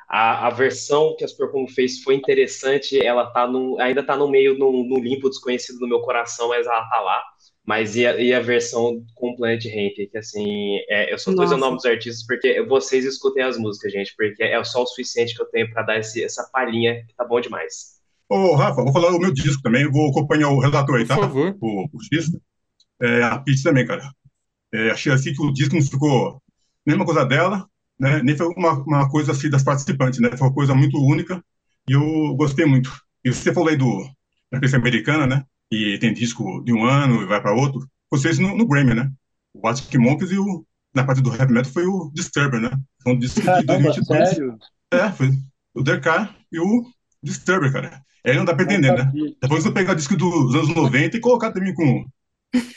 [0.09, 4.29] a, a versão que a Supercom fez foi interessante, ela tá num, ainda tá no
[4.29, 7.23] meio, no, no limpo desconhecido no meu coração, mas ela tá lá,
[7.67, 11.43] mas e a, e a versão com Planet Ramp, que assim, é, eu só tô
[11.43, 14.87] dizendo o nome dos artistas porque vocês escutem as músicas, gente, porque é só o
[14.87, 17.99] suficiente que eu tenho pra dar esse, essa palhinha, que tá bom demais.
[18.31, 21.23] Ô, Rafa, vou falar o meu disco também, vou acompanhar o relator aí, Por tá?
[21.23, 21.57] favor.
[21.61, 22.31] O, o X.
[23.01, 24.03] É, a Pitch também, cara.
[24.73, 26.43] É, achei assim que o disco não ficou
[26.89, 27.69] nem uma coisa dela,
[28.01, 28.23] né?
[28.23, 30.31] Nem foi uma, uma coisa assim das participantes, né?
[30.37, 31.45] Foi uma coisa muito única
[31.87, 32.91] e eu gostei muito.
[33.23, 34.05] E você falou aí do,
[34.51, 35.45] da imprensa americana, né?
[35.71, 37.87] E tem disco de um ano e vai para outro.
[38.11, 39.11] Vocês no, no Grammy, né?
[39.53, 42.71] O Arctic Monkeys e o, na parte do heavy metal foi o Disturber, né?
[43.03, 44.29] São discos de Caramba, 2022.
[44.31, 44.59] sério?
[44.91, 45.31] É, foi
[45.75, 46.87] o DK e o
[47.23, 48.03] Disturber, cara.
[48.25, 49.13] Aí não dá pra entender, né?
[49.43, 52.07] Depois eu pegar disco dos anos 90 e colocar também com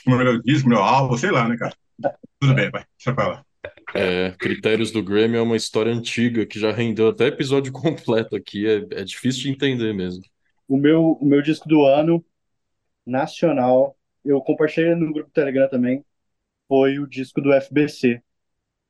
[0.06, 1.74] o melhor disco, meu álbum, sei lá, né, cara?
[2.38, 3.44] Tudo bem, vai, deixa pra lá.
[3.94, 8.66] É, Critérios do Grammy é uma história antiga que já rendeu até episódio completo aqui.
[8.66, 10.22] É, é difícil de entender mesmo.
[10.68, 12.24] O meu, o meu disco do ano,
[13.06, 16.04] nacional, eu compartilhei no grupo do Telegram também,
[16.68, 18.22] foi o disco do FBC.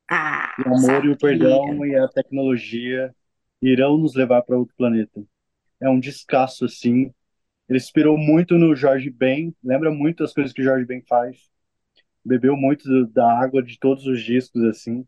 [0.08, 1.12] Ah, O amor e sabia.
[1.12, 3.14] o perdão e a tecnologia
[3.62, 5.24] irão nos levar para outro planeta.
[5.80, 7.12] É um descasso, assim.
[7.68, 11.50] Ele inspirou muito no Jorge Ben, lembra muito as coisas que o Jorge Ben faz.
[12.24, 15.06] Bebeu muito do- da água de todos os discos, assim.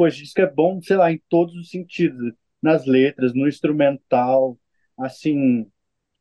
[0.00, 2.32] Esse disco é bom, sei lá, em todos os sentidos.
[2.62, 4.58] Nas letras, no instrumental,
[4.98, 5.66] assim,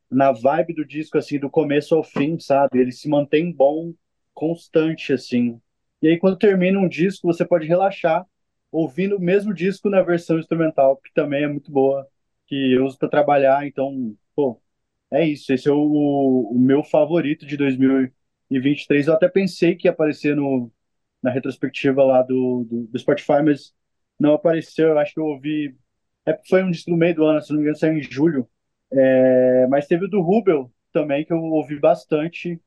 [0.09, 2.79] na vibe do disco, assim, do começo ao fim, sabe?
[2.79, 3.93] Ele se mantém bom,
[4.33, 5.59] constante, assim.
[6.01, 8.25] E aí, quando termina um disco, você pode relaxar
[8.71, 12.07] ouvindo o mesmo disco na versão instrumental, que também é muito boa,
[12.47, 13.65] que eu uso para trabalhar.
[13.67, 14.61] Então, pô,
[15.11, 15.51] é isso.
[15.53, 17.57] Esse é o, o meu favorito de
[18.53, 19.07] 2023.
[19.07, 20.71] Eu até pensei que ia aparecer no,
[21.21, 23.73] na retrospectiva lá do, do, do Spotify, mas
[24.19, 24.89] não apareceu.
[24.89, 25.75] Eu acho que eu ouvi
[26.27, 28.49] É, foi um disco no meio do ano, se não me engano, saiu em julho.
[28.91, 32.61] É, mas teve o do Rubel também, que eu ouvi bastante.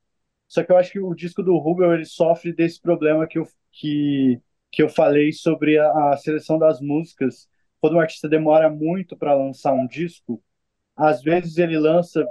[0.49, 3.47] Só que eu acho que o disco do Rubel ele sofre desse problema que eu,
[3.73, 4.41] que,
[4.73, 7.49] que eu falei sobre a, a seleção das músicas.
[7.81, 10.43] Quando um artista demora muito para lançar um disco,
[10.97, 12.27] às vezes ele lança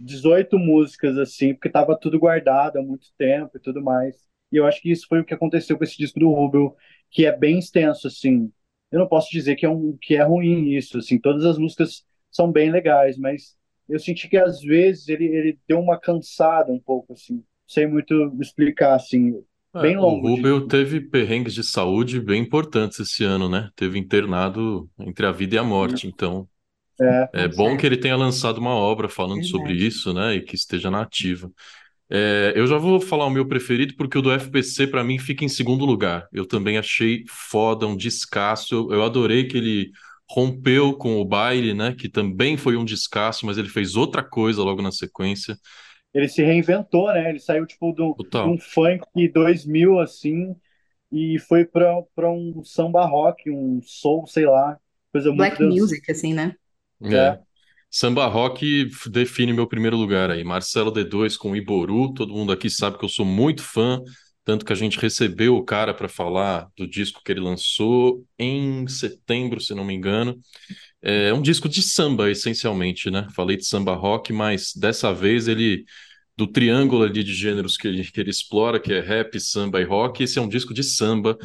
[0.00, 4.16] 18 músicas assim, porque estava tudo guardado há muito tempo e tudo mais.
[4.52, 6.76] E eu acho que isso foi o que aconteceu com esse disco do Rubel,
[7.10, 8.52] que é bem extenso assim.
[8.90, 12.04] Eu não posso dizer que é um que é ruim isso, assim, todas as músicas
[12.30, 13.56] são bem legais, mas
[13.88, 17.42] eu senti que às vezes ele, ele deu uma cansada um pouco assim.
[17.66, 19.42] Sei muito explicar assim,
[19.74, 20.30] É, bem o longo.
[20.30, 23.70] Rubel de- teve perrengues de saúde bem importantes esse ano, né?
[23.76, 26.48] Teve internado entre a vida e a morte, então
[27.00, 30.36] É, é bom que ele tenha lançado uma obra falando sobre isso, né?
[30.36, 31.50] E que esteja na ativa.
[32.10, 35.44] É, eu já vou falar o meu preferido, porque o do FPC, pra mim, fica
[35.44, 36.28] em segundo lugar.
[36.32, 38.74] Eu também achei foda, um descasso.
[38.74, 39.90] Eu, eu adorei que ele
[40.30, 41.94] rompeu com o baile, né?
[41.94, 45.58] Que também foi um descasso, mas ele fez outra coisa logo na sequência.
[46.14, 47.30] ele se reinventou, né?
[47.30, 50.56] Ele saiu tipo de um, de um funk 2000 assim
[51.12, 54.78] e foi para para um samba rock, um soul, sei lá,
[55.12, 56.56] coisa muito Black dan- music, assim, né?
[57.02, 57.38] É.
[57.90, 60.44] Samba Rock define meu primeiro lugar aí.
[60.44, 62.12] Marcelo D2 com Iboru.
[62.12, 64.02] Todo mundo aqui sabe que eu sou muito fã,
[64.44, 68.86] tanto que a gente recebeu o cara para falar do disco que ele lançou em
[68.86, 70.38] setembro, se não me engano.
[71.00, 73.28] É um disco de samba, essencialmente, né?
[73.34, 75.84] Falei de samba rock, mas dessa vez ele
[76.36, 79.84] do triângulo ali de gêneros que ele, que ele explora, que é rap, samba e
[79.84, 80.22] rock.
[80.22, 81.38] Esse é um disco de samba,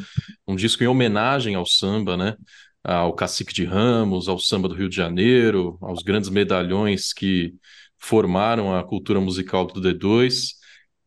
[0.46, 2.36] um disco em homenagem ao samba, né?
[2.84, 7.54] Ao Cacique de Ramos, ao samba do Rio de Janeiro, aos grandes medalhões que
[7.98, 10.54] formaram a cultura musical do D2.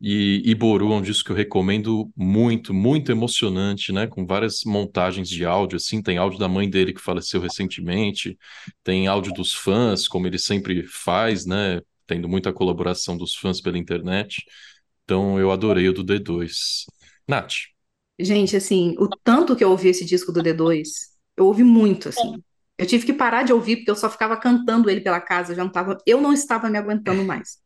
[0.00, 4.06] E Iboru é um disco que eu recomendo muito, muito emocionante, né?
[4.06, 6.02] Com várias montagens de áudio, assim.
[6.02, 8.38] Tem áudio da mãe dele que faleceu recentemente,
[8.84, 11.80] tem áudio dos fãs, como ele sempre faz, né?
[12.06, 14.44] Tendo muita colaboração dos fãs pela internet.
[15.04, 16.84] Então eu adorei o do D2.
[17.28, 17.54] Nath,
[18.18, 22.42] Gente, assim, o tanto que eu ouvi esse disco do D2, eu ouvi muito, assim.
[22.78, 25.56] Eu tive que parar de ouvir porque eu só ficava cantando ele pela casa, eu
[25.56, 27.58] já não tava, eu não estava me aguentando mais.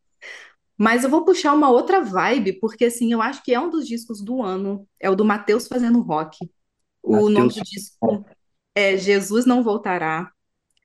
[0.77, 3.87] Mas eu vou puxar uma outra vibe, porque assim, eu acho que é um dos
[3.87, 6.37] discos do ano, é o do Matheus fazendo rock.
[7.03, 8.25] O nome Mateus do disco
[8.73, 10.31] é Jesus Não Voltará.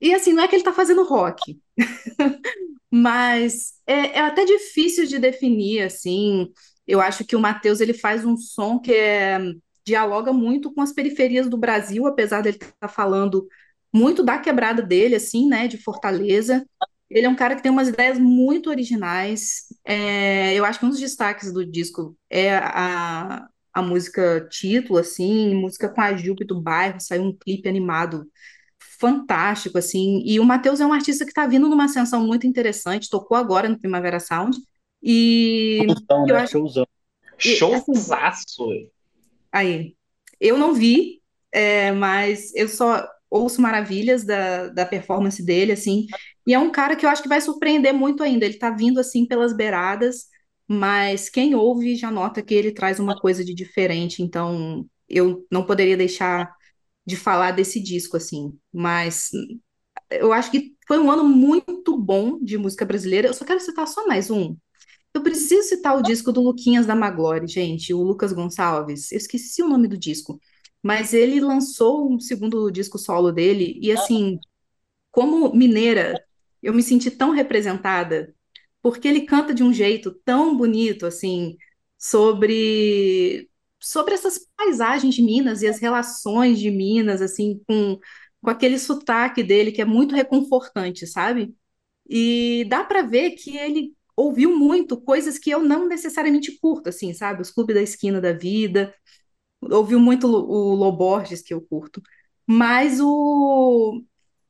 [0.01, 1.59] E assim, não é que ele tá fazendo rock,
[2.91, 6.53] mas é, é até difícil de definir, assim.
[6.87, 9.39] Eu acho que o Matheus ele faz um som que é,
[9.87, 13.47] dialoga muito com as periferias do Brasil, apesar dele estar falando
[13.93, 16.67] muito da quebrada dele, assim, né, de Fortaleza.
[17.09, 19.67] Ele é um cara que tem umas ideias muito originais.
[19.85, 25.55] É, eu acho que um dos destaques do disco é a, a música título, assim,
[25.55, 28.29] música com a Jupe do bairro, saiu um clipe animado
[28.99, 30.21] fantástico, assim.
[30.25, 33.69] E o Matheus é um artista que está vindo numa ascensão muito interessante, tocou agora
[33.69, 34.59] no Primavera Sound.
[35.01, 36.41] E Showzão, eu né?
[36.41, 36.87] acho Showzão.
[37.39, 38.69] Assim, Showzaço.
[39.57, 39.97] Aí,
[40.39, 46.07] eu não vi, é, mas eu só ouço maravilhas da, da performance dele, assim,
[46.47, 48.45] e é um cara que eu acho que vai surpreender muito ainda.
[48.45, 50.27] Ele tá vindo assim pelas beiradas,
[50.69, 55.65] mas quem ouve já nota que ele traz uma coisa de diferente, então eu não
[55.65, 56.55] poderia deixar
[57.07, 59.31] de falar desse disco, assim, mas
[60.11, 63.29] eu acho que foi um ano muito bom de música brasileira.
[63.29, 64.57] Eu só quero citar só mais um.
[65.17, 69.11] Eu preciso citar o disco do Luquinhas da Maglore, gente, o Lucas Gonçalves.
[69.11, 70.39] Eu esqueci o nome do disco,
[70.83, 74.39] mas ele lançou um segundo disco solo dele e assim,
[75.11, 76.23] como mineira,
[76.63, 78.35] eu me senti tão representada,
[78.83, 81.57] porque ele canta de um jeito tão bonito assim
[81.99, 83.49] sobre
[83.81, 87.99] sobre essas paisagens de Minas e as relações de Minas assim com
[88.43, 91.55] com aquele sotaque dele que é muito reconfortante, sabe?
[92.09, 97.13] E dá para ver que ele ouviu muito coisas que eu não necessariamente curto, assim,
[97.15, 97.43] sabe?
[97.43, 98.95] Os Clube da Esquina da Vida,
[99.63, 102.03] ouviu muito o Loborges, que eu curto.
[102.47, 104.03] Mas o,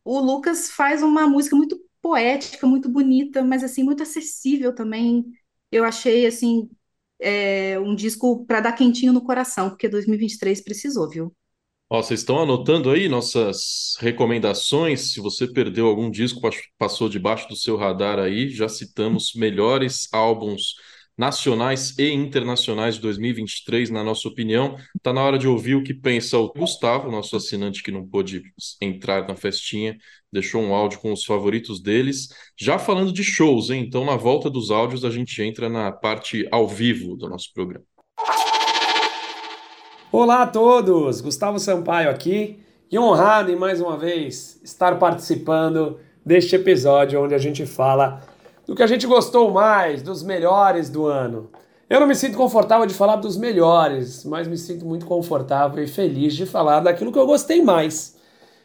[0.04, 5.24] o Lucas faz uma música muito poética, muito bonita, mas assim, muito acessível também.
[5.72, 6.68] Eu achei, assim,
[7.20, 11.34] é, um disco para dar quentinho no coração, porque 2023 precisou, viu?
[11.88, 15.12] Ó, vocês estão anotando aí nossas recomendações?
[15.12, 20.08] Se você perdeu algum disco, pas- passou debaixo do seu radar aí, já citamos melhores
[20.12, 20.74] álbuns
[21.16, 24.76] nacionais e internacionais de 2023, na nossa opinião.
[25.00, 28.42] Tá na hora de ouvir o que pensa o Gustavo, nosso assinante que não pôde
[28.82, 29.96] entrar na festinha,
[30.30, 32.28] deixou um áudio com os favoritos deles.
[32.58, 33.84] Já falando de shows, hein?
[33.86, 37.86] Então, na volta dos áudios, a gente entra na parte ao vivo do nosso programa.
[40.18, 41.20] Olá a todos!
[41.20, 42.58] Gustavo Sampaio aqui
[42.90, 48.22] e honrado em mais uma vez estar participando deste episódio onde a gente fala
[48.66, 51.50] do que a gente gostou mais, dos melhores do ano.
[51.90, 55.86] Eu não me sinto confortável de falar dos melhores, mas me sinto muito confortável e
[55.86, 58.16] feliz de falar daquilo que eu gostei mais.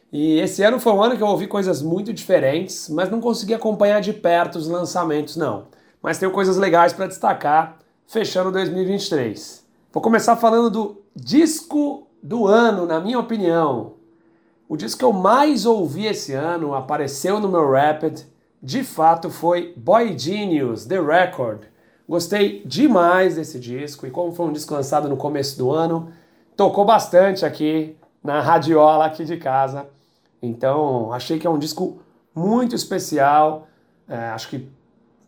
[0.09, 3.53] E esse ano foi um ano que eu ouvi coisas muito diferentes, mas não consegui
[3.53, 5.65] acompanhar de perto os lançamentos, não.
[6.01, 9.65] Mas tenho coisas legais para destacar, fechando 2023.
[9.91, 13.93] Vou começar falando do disco do ano, na minha opinião.
[14.67, 18.21] O disco que eu mais ouvi esse ano, apareceu no meu Rapid,
[18.61, 21.63] de fato foi Boy Genius, The Record.
[22.07, 26.11] Gostei demais desse disco e como foi um disco lançado no começo do ano,
[26.55, 29.87] tocou bastante aqui na radiola aqui de casa.
[30.41, 31.99] Então, achei que é um disco
[32.33, 33.67] muito especial.
[34.07, 34.69] É, acho que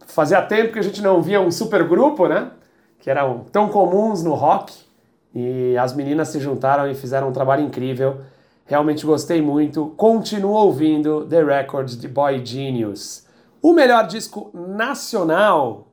[0.07, 2.51] fazia tempo que a gente não via um super grupo, né?
[2.99, 4.73] Que eram tão comuns no rock.
[5.33, 8.21] E as meninas se juntaram e fizeram um trabalho incrível.
[8.65, 9.87] Realmente gostei muito.
[9.97, 13.25] Continuo ouvindo The Records de Boy Genius.
[13.61, 15.87] O melhor disco nacional,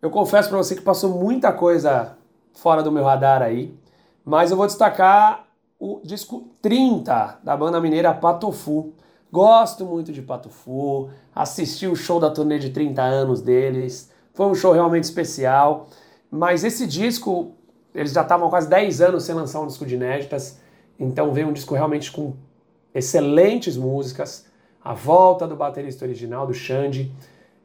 [0.00, 2.16] eu confesso para você que passou muita coisa
[2.54, 3.76] fora do meu radar aí,
[4.24, 5.46] mas eu vou destacar
[5.78, 8.92] o disco 30 da banda mineira Patofu.
[9.30, 14.54] Gosto muito de Patofu, assisti o show da turnê de 30 anos deles, foi um
[14.54, 15.88] show realmente especial,
[16.30, 17.52] mas esse disco,
[17.98, 20.60] eles já estavam quase 10 anos sem lançar um disco de inéditas,
[20.98, 22.34] então veio um disco realmente com
[22.94, 24.46] excelentes músicas,
[24.82, 27.12] a volta do baterista original, do Xande,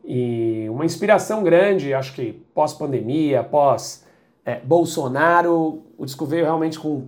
[0.03, 4.05] e uma inspiração grande, acho que pós-pandemia, pós,
[4.45, 7.07] é, Bolsonaro, o disco veio realmente com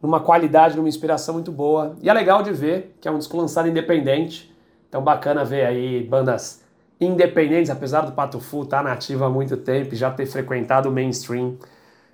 [0.00, 1.96] numa qualidade, numa inspiração muito boa.
[2.02, 4.54] E é legal de ver que é um disco lançado independente.
[4.88, 6.62] Então bacana ver aí bandas
[7.00, 10.90] independentes, apesar do Pato Fu estar tá nativo há muito tempo e já ter frequentado
[10.90, 11.56] o mainstream.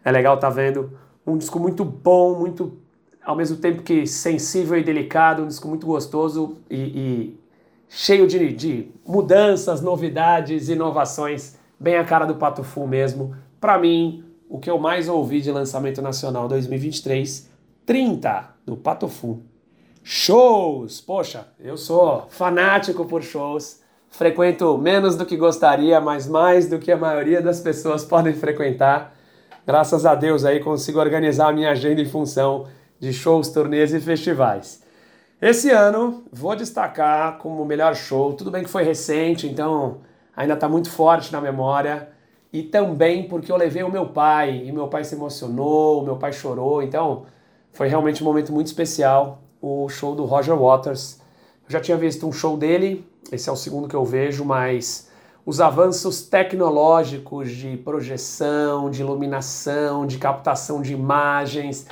[0.05, 2.79] É legal tá vendo um disco muito bom, muito
[3.23, 7.41] ao mesmo tempo que sensível e delicado, um disco muito gostoso e, e
[7.89, 13.37] cheio de, de, mudanças, novidades, inovações, bem a cara do Pato Fu mesmo.
[13.61, 17.51] Para mim, o que eu mais ouvi de lançamento nacional 2023
[17.91, 19.43] 30 do Patofu.
[20.03, 21.01] Shows!
[21.01, 23.81] Poxa, eu sou fanático por shows.
[24.09, 29.17] Frequento menos do que gostaria, mas mais do que a maioria das pessoas podem frequentar.
[29.66, 32.66] Graças a Deus aí consigo organizar a minha agenda em função
[32.99, 34.83] de shows, turnês e festivais.
[35.40, 39.99] Esse ano vou destacar como melhor show, tudo bem que foi recente, então
[40.35, 42.09] ainda está muito forte na memória,
[42.51, 46.16] e também porque eu levei o meu pai, e meu pai se emocionou, o meu
[46.16, 47.27] pai chorou, então
[47.70, 51.20] foi realmente um momento muito especial, o show do Roger Waters.
[51.64, 55.10] Eu já tinha visto um show dele, esse é o segundo que eu vejo, mas
[55.44, 61.87] os avanços tecnológicos de projeção, de iluminação, de captação de imagens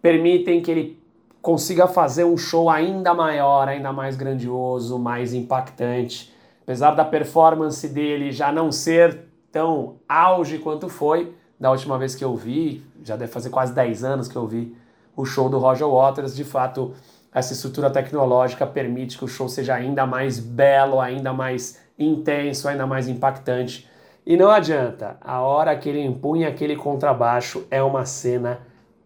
[0.00, 1.04] permitem que ele
[1.40, 6.32] consiga fazer um show ainda maior, ainda mais grandioso, mais impactante.
[6.62, 12.24] Apesar da performance dele já não ser tão auge quanto foi da última vez que
[12.24, 14.74] eu vi, já deve fazer quase 10 anos que eu vi
[15.16, 16.34] o show do Roger Waters.
[16.34, 16.92] De fato,
[17.32, 22.86] essa estrutura tecnológica permite que o show seja ainda mais belo, ainda mais intenso, ainda
[22.86, 23.88] mais impactante.
[24.26, 28.60] E não adianta, a hora que ele empunha aquele contrabaixo é uma cena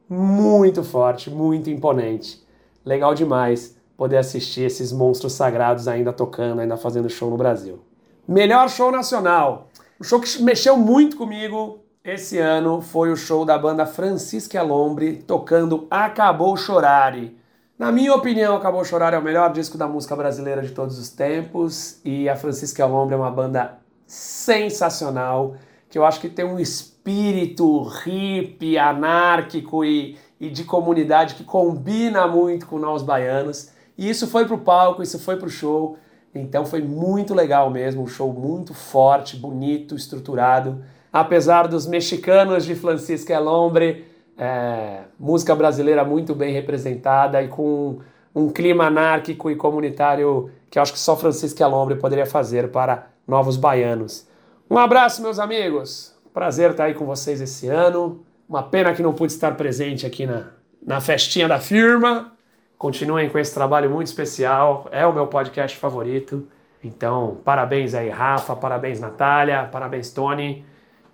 [0.09, 2.43] muito forte, muito imponente.
[2.85, 7.81] Legal demais poder assistir esses monstros sagrados ainda tocando, ainda fazendo show no Brasil.
[8.27, 9.69] Melhor show nacional.
[10.01, 15.17] Um show que mexeu muito comigo, esse ano foi o show da banda Francisca Lombre
[15.17, 17.38] tocando Acabou Chorare.
[17.79, 21.11] Na minha opinião, Acabou Chorar é o melhor disco da música brasileira de todos os
[21.11, 25.55] tempos e a Francisca Lombre é uma banda sensacional
[25.89, 32.27] que eu acho que tem um espírito hippie, anárquico e, e de comunidade que combina
[32.27, 33.71] muito com nós baianos.
[33.97, 35.97] E isso foi pro palco, isso foi pro show.
[36.35, 42.75] Então foi muito legal mesmo, um show muito forte, bonito, estruturado apesar dos mexicanos de
[42.75, 44.05] Francisco Elombre,
[44.39, 47.99] é, música brasileira muito bem representada e com
[48.35, 53.57] um clima anárquico e comunitário que acho que só Francisco Elombre poderia fazer para novos
[53.57, 54.29] baianos.
[54.71, 56.15] Um abraço, meus amigos.
[56.33, 58.25] Prazer estar aí com vocês esse ano.
[58.49, 60.47] Uma pena que não pude estar presente aqui na,
[60.87, 62.33] na festinha da firma.
[62.77, 64.89] Continuem com esse trabalho muito especial.
[64.93, 66.47] É o meu podcast favorito.
[66.85, 68.55] Então, parabéns aí, Rafa.
[68.55, 69.65] Parabéns, Natália.
[69.65, 70.65] Parabéns, Tony.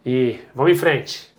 [0.04, 1.33] E vamos em frente.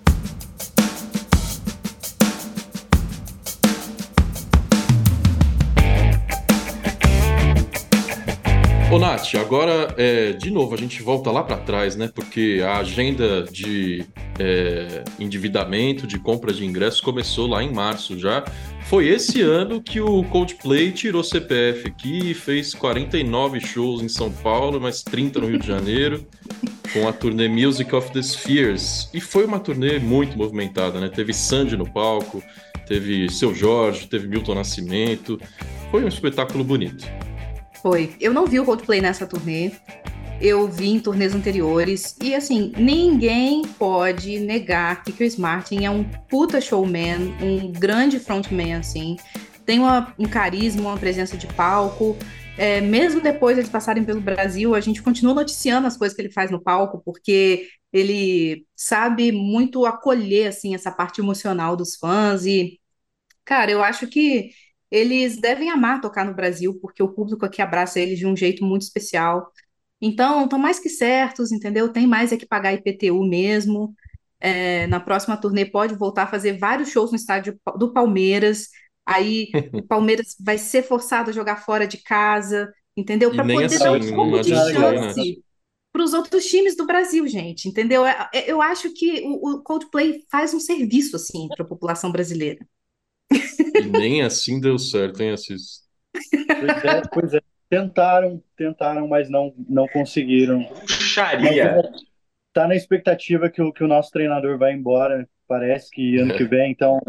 [8.99, 12.09] Nath, agora, é, de novo, a gente volta lá para trás, né?
[12.13, 14.05] Porque a agenda de
[14.39, 18.45] é, endividamento, de compra de ingressos começou lá em março já.
[18.83, 24.79] Foi esse ano que o Coldplay tirou CPF aqui, fez 49 shows em São Paulo,
[24.79, 26.25] mais 30 no Rio de Janeiro,
[26.93, 29.09] com a turnê Music of the Spheres.
[29.13, 31.09] E foi uma turnê muito movimentada, né?
[31.09, 32.43] Teve Sandy no palco,
[32.87, 35.39] teve Seu Jorge, teve Milton Nascimento.
[35.89, 37.05] Foi um espetáculo bonito.
[37.86, 38.15] Foi.
[38.19, 39.71] Eu não vi o Coldplay nessa turnê.
[40.41, 42.17] Eu vi em turnês anteriores.
[42.19, 48.73] E assim, ninguém pode negar que Chris Martin é um puta showman, um grande frontman,
[48.73, 49.17] assim.
[49.67, 52.17] Tem uma, um carisma, uma presença de palco.
[52.57, 56.33] É, mesmo depois eles passarem pelo Brasil, a gente continua noticiando as coisas que ele
[56.33, 62.79] faz no palco, porque ele sabe muito acolher assim essa parte emocional dos fãs e
[63.45, 64.49] cara, eu acho que
[64.91, 68.63] eles devem amar tocar no Brasil, porque o público aqui abraça eles de um jeito
[68.63, 69.51] muito especial.
[70.01, 71.89] Então, estão mais que certos, entendeu?
[71.89, 73.93] Tem mais é que pagar IPTU mesmo.
[74.39, 78.69] É, na próxima turnê pode voltar a fazer vários shows no estádio do Palmeiras.
[79.05, 83.31] Aí o Palmeiras vai ser forçado a jogar fora de casa, entendeu?
[83.31, 85.45] Para poder assim, dar um pouco de chance
[85.95, 88.05] para os outros times do Brasil, gente, entendeu?
[88.05, 92.67] É, é, eu acho que o Coldplay faz um serviço assim para a população brasileira.
[93.76, 95.84] E nem assim deu certo, hein, Assis?
[96.13, 97.41] Pois é, pois é.
[97.69, 100.63] Tentaram, tentaram, mas não, não conseguiram.
[100.63, 101.82] Puxaria!
[102.53, 106.38] Tá na expectativa que o, que o nosso treinador vai embora, parece que ano é.
[106.38, 107.01] que vem, então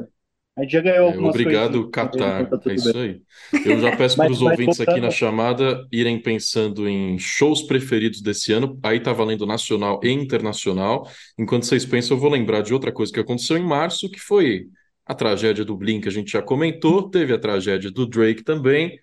[0.58, 2.42] a gente já ganhou é, algumas Obrigado, Qatar.
[2.42, 3.20] Então tá é isso aí.
[3.64, 8.54] Eu já peço para os ouvintes aqui na chamada irem pensando em shows preferidos desse
[8.54, 8.78] ano.
[8.82, 11.06] Aí tá valendo nacional e internacional.
[11.38, 14.64] Enquanto vocês pensam, eu vou lembrar de outra coisa que aconteceu em março, que foi
[15.06, 18.98] a tragédia do Blink, a gente já comentou, teve a tragédia do Drake também,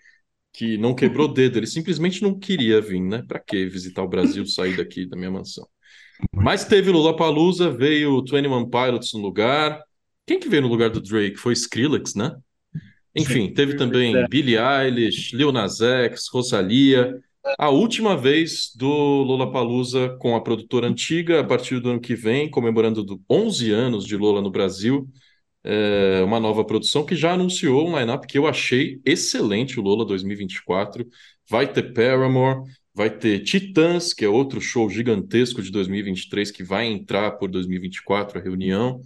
[0.51, 3.24] que não quebrou o dedo, ele simplesmente não queria vir, né?
[3.26, 5.66] Para que visitar o Brasil, sair daqui da minha mansão?
[6.32, 9.82] Mas teve Lollapalooza, veio o 21 Pilots no lugar.
[10.28, 11.38] Quem que veio no lugar do Drake?
[11.38, 12.36] Foi Skrillex, né?
[13.16, 14.28] Enfim, teve também é.
[14.28, 17.18] Billie Eilish, Lil Nas X, Rosalia.
[17.58, 22.49] A última vez do Lollapalooza com a produtora antiga, a partir do ano que vem,
[22.49, 25.08] comemorando 11 anos de Lola no Brasil
[25.64, 30.05] é, uma nova produção que já anunciou um line-up que eu achei excelente, o Lola
[30.05, 31.07] 2024.
[31.49, 36.86] Vai ter Paramore, vai ter Titãs, que é outro show gigantesco de 2023 que vai
[36.86, 39.01] entrar por 2024, a reunião.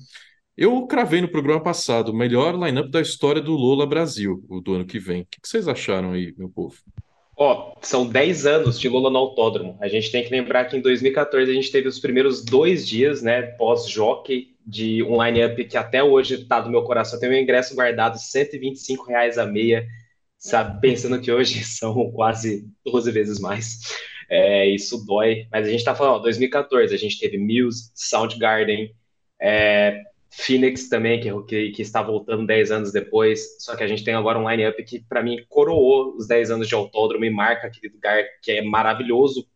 [0.58, 4.74] Eu cravei no programa passado o melhor line-up da história do Lola Brasil, o do
[4.74, 5.22] ano que vem.
[5.22, 6.76] O que vocês acharam aí, meu povo?
[7.40, 9.78] Ó, oh, são 10 anos de Lola no Autódromo.
[9.80, 13.22] A gente tem que lembrar que em 2014 a gente teve os primeiros dois dias,
[13.22, 17.16] né, pós-jockey, de um line-up que até hoje está no meu coração.
[17.16, 19.88] Eu tenho meu ingresso guardado, 125 reais a meia,
[20.38, 20.82] sabe?
[20.82, 23.80] Pensando que hoje são quase 12 vezes mais.
[24.30, 25.48] É, isso dói.
[25.50, 28.94] Mas a gente está falando, ó, 2014, a gente teve Muse, Soundgarden,
[29.40, 33.56] é, Phoenix também, que, que, que, está voltando 10 anos depois.
[33.60, 36.68] Só que a gente tem agora um line-up que, para mim, coroou os 10 anos
[36.68, 39.48] de autódromo e marca aquele lugar que é maravilhoso.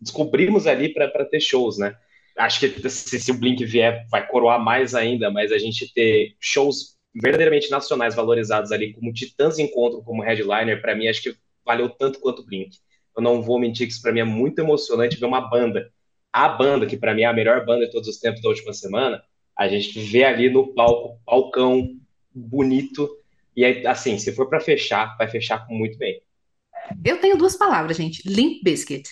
[0.00, 1.94] Descobrimos ali para ter shows, né?
[2.38, 6.34] Acho que se, se, o Blink vier, vai coroar mais ainda, mas a gente ter
[6.40, 11.88] shows verdadeiramente nacionais valorizados ali, como Titãs Encontro, como headliner, para mim, acho que valeu
[11.88, 12.76] tanto quanto o Blink.
[13.16, 15.90] Eu não vou mentir que isso para mim é muito emocionante ver uma banda,
[16.32, 18.72] a banda, que para mim é a melhor banda de todos os tempos da última
[18.72, 19.22] semana,
[19.56, 21.96] a gente vê ali no palco, palcão
[22.34, 23.08] bonito,
[23.56, 26.20] e aí, assim, se for para fechar, vai fechar muito bem.
[27.04, 29.08] Eu tenho duas palavras, gente: Limp Biscuit.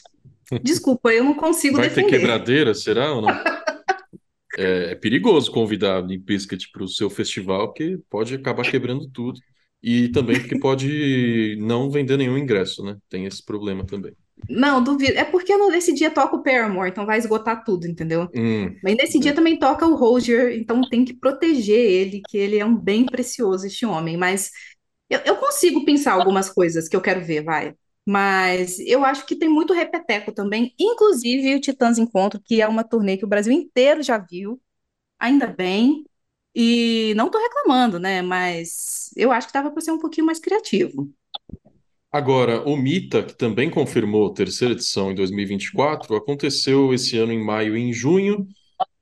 [0.61, 2.11] Desculpa, eu não consigo Vai defender.
[2.11, 3.31] ter quebradeira, será ou não?
[4.57, 9.41] é, é, perigoso convidar Limp Bizkit para o seu festival, porque pode acabar quebrando tudo.
[9.83, 12.97] E também porque pode não vender nenhum ingresso, né?
[13.09, 14.13] Tem esse problema também.
[14.49, 15.19] Não, duvido.
[15.19, 18.29] É porque nesse dia toca o Paramore, então vai esgotar tudo, entendeu?
[18.35, 19.21] Hum, Mas nesse é.
[19.21, 23.05] dia também toca o Roger, então tem que proteger ele, que ele é um bem
[23.07, 24.17] precioso, este homem.
[24.17, 24.51] Mas
[25.11, 27.75] eu, eu consigo pensar algumas coisas que eu quero ver, vai.
[28.07, 32.83] Mas eu acho que tem muito repeteco também, inclusive o Titãs Encontro, que é uma
[32.85, 34.61] turnê que o Brasil inteiro já viu,
[35.19, 36.05] ainda bem.
[36.55, 38.23] E não estou reclamando, né?
[38.23, 41.11] Mas eu acho que dava para ser um pouquinho mais criativo.
[42.11, 47.43] Agora, o Mita, que também confirmou a terceira edição em 2024, aconteceu esse ano em
[47.43, 48.47] maio e em junho.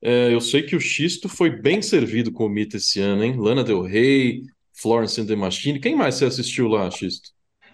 [0.00, 3.36] É, eu sei que o Xisto foi bem servido com o Mita esse ano, hein?
[3.36, 4.42] Lana Del Rey,
[4.72, 5.80] Florence and the Machine.
[5.80, 7.30] Quem mais você assistiu lá, Xisto?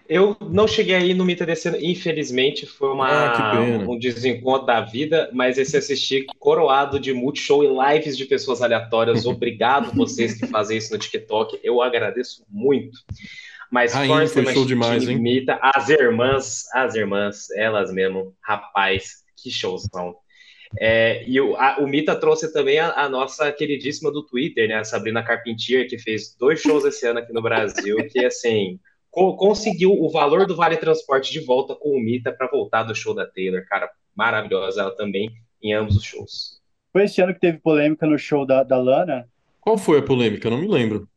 [0.09, 3.51] Eu não cheguei aí no Mita desse ano, infelizmente, foi uma, ah,
[3.89, 9.25] um desencontro da vida, mas esse assisti coroado de multishow e lives de pessoas aleatórias.
[9.27, 12.99] Obrigado vocês que fazem isso no TikTok, eu agradeço muito.
[13.69, 15.17] Mas Rainha Florence foi show demais, hein?
[15.17, 20.15] imita as irmãs, as irmãs, elas mesmo, rapaz, que showzão.
[20.79, 24.75] É, e o, a- o Mita trouxe também a, a nossa queridíssima do Twitter, né,
[24.75, 28.79] a Sabrina Carpentier, que fez dois shows esse ano aqui no Brasil, que assim
[29.35, 33.15] conseguiu o valor do Vale Transporte de volta com o Mita para voltar do show
[33.15, 36.61] da Taylor, cara, maravilhosa ela também em ambos os shows.
[36.91, 39.27] Foi esse ano que teve polêmica no show da, da Lana?
[39.59, 40.47] Qual foi a polêmica?
[40.47, 41.07] Eu não me lembro.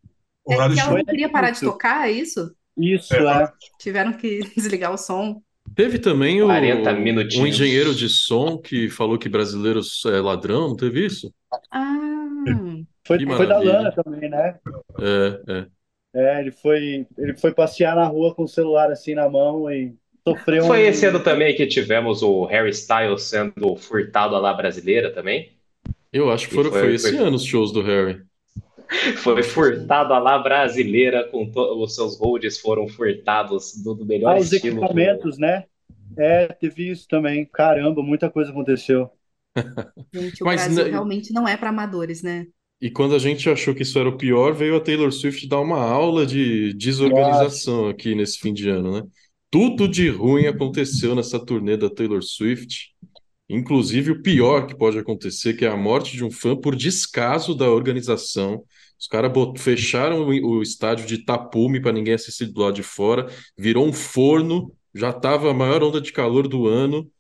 [0.49, 2.55] É ela não queria parar de tocar, é isso?
[2.77, 3.53] Isso, É, é.
[3.79, 5.41] Tiveram que desligar o som.
[5.75, 7.45] Teve também o, 40 minutinhos.
[7.45, 11.33] um engenheiro de som que falou que brasileiros é ladrão, não teve isso?
[11.71, 11.97] Ah,
[13.07, 13.59] Foi, foi da.
[13.59, 14.59] Lana também, né?
[14.99, 15.67] É, é.
[16.13, 19.95] É, ele foi, ele foi passear na rua com o celular assim na mão e
[20.27, 20.89] sofreu Foi um...
[20.89, 25.53] esse ano também que tivemos o Harry Styles sendo furtado à lá brasileira também?
[26.13, 28.23] Eu acho que foram, foi- foi esse foi- ano os shows do Harry.
[29.23, 34.35] Foi furtado à lá brasileira, com to- os seus holds foram furtados do, do melhor
[34.35, 34.81] Ah, os estilo.
[34.81, 35.65] equipamentos, né?
[36.17, 37.47] É, teve isso também.
[37.47, 39.11] Caramba, muita coisa aconteceu.
[40.13, 42.47] gente, o Mas Brasil ne- realmente não é para amadores, né?
[42.81, 45.61] E quando a gente achou que isso era o pior, veio a Taylor Swift dar
[45.61, 49.03] uma aula de desorganização aqui nesse fim de ano, né?
[49.51, 52.91] Tudo de ruim aconteceu nessa turnê da Taylor Swift,
[53.49, 57.55] inclusive o pior que pode acontecer, que é a morte de um fã por descaso
[57.55, 58.65] da organização.
[58.99, 63.27] Os caras fecharam o, o estádio de tapume para ninguém assistir do lado de fora,
[63.59, 67.11] virou um forno, já estava a maior onda de calor do ano.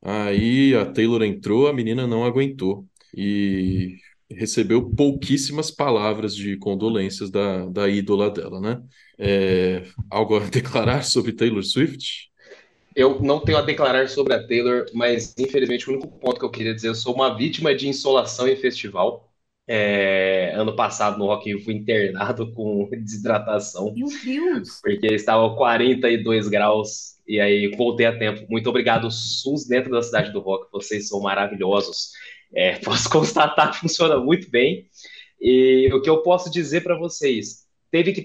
[0.00, 3.96] Aí a Taylor entrou, a menina não aguentou e
[4.30, 8.82] recebeu pouquíssimas palavras de condolências da, da ídola dela, né?
[9.18, 12.30] É, algo a declarar sobre Taylor Swift?
[12.94, 16.50] Eu não tenho a declarar sobre a Taylor, mas infelizmente o único ponto que eu
[16.50, 19.30] queria dizer, eu sou uma vítima de insolação em festival.
[19.68, 24.80] É, ano passado no Rock Rio fui internado com desidratação, Meu Deus!
[24.82, 28.46] porque estava 42 graus e aí voltei a tempo.
[28.50, 32.12] Muito obrigado, SUS dentro da cidade do Rock, vocês são maravilhosos.
[32.56, 34.88] É, posso constatar que funciona muito bem.
[35.38, 38.22] E o que eu posso dizer para vocês, teve que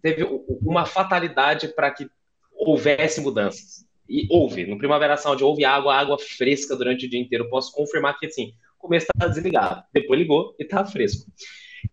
[0.00, 0.24] teve
[0.62, 2.08] uma fatalidade para que
[2.54, 3.84] houvesse mudanças.
[4.08, 4.66] E houve.
[4.66, 7.48] No Primavera Sound houve água, água fresca durante o dia inteiro.
[7.50, 11.30] Posso confirmar que assim, o começo estava desligado, depois ligou e estava fresco.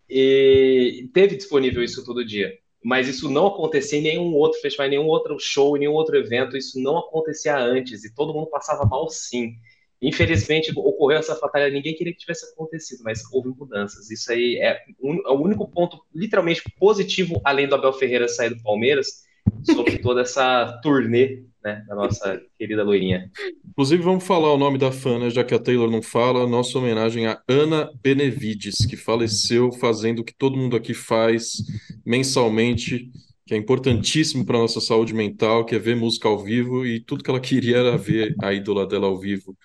[0.09, 2.53] E teve disponível isso todo dia.
[2.83, 6.17] Mas isso não acontecia em nenhum outro festival, em nenhum outro show, em nenhum outro
[6.17, 6.57] evento.
[6.57, 9.53] Isso não acontecia antes e todo mundo passava mal sim.
[10.01, 11.75] Infelizmente ocorreu essa fatalidade.
[11.75, 14.09] Ninguém queria que tivesse acontecido, mas houve mudanças.
[14.09, 18.61] Isso aí é, é o único ponto literalmente positivo, além do Abel Ferreira sair do
[18.63, 19.23] Palmeiras,
[19.63, 23.29] sobre toda essa turnê né, da nossa querida loirinha.
[23.69, 26.77] Inclusive, vamos falar o nome da fã, né, já que a Taylor não fala, nossa
[26.77, 31.57] homenagem a Ana Benevides, que faleceu fazendo o que todo mundo aqui faz
[32.05, 33.11] mensalmente,
[33.45, 37.23] que é importantíssimo para nossa saúde mental, que é ver música ao vivo, e tudo
[37.23, 39.55] que ela queria era ver a ídola dela ao vivo,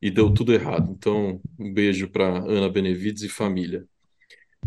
[0.00, 0.94] e deu tudo errado.
[0.96, 3.84] Então, um beijo para Ana Benevides e família.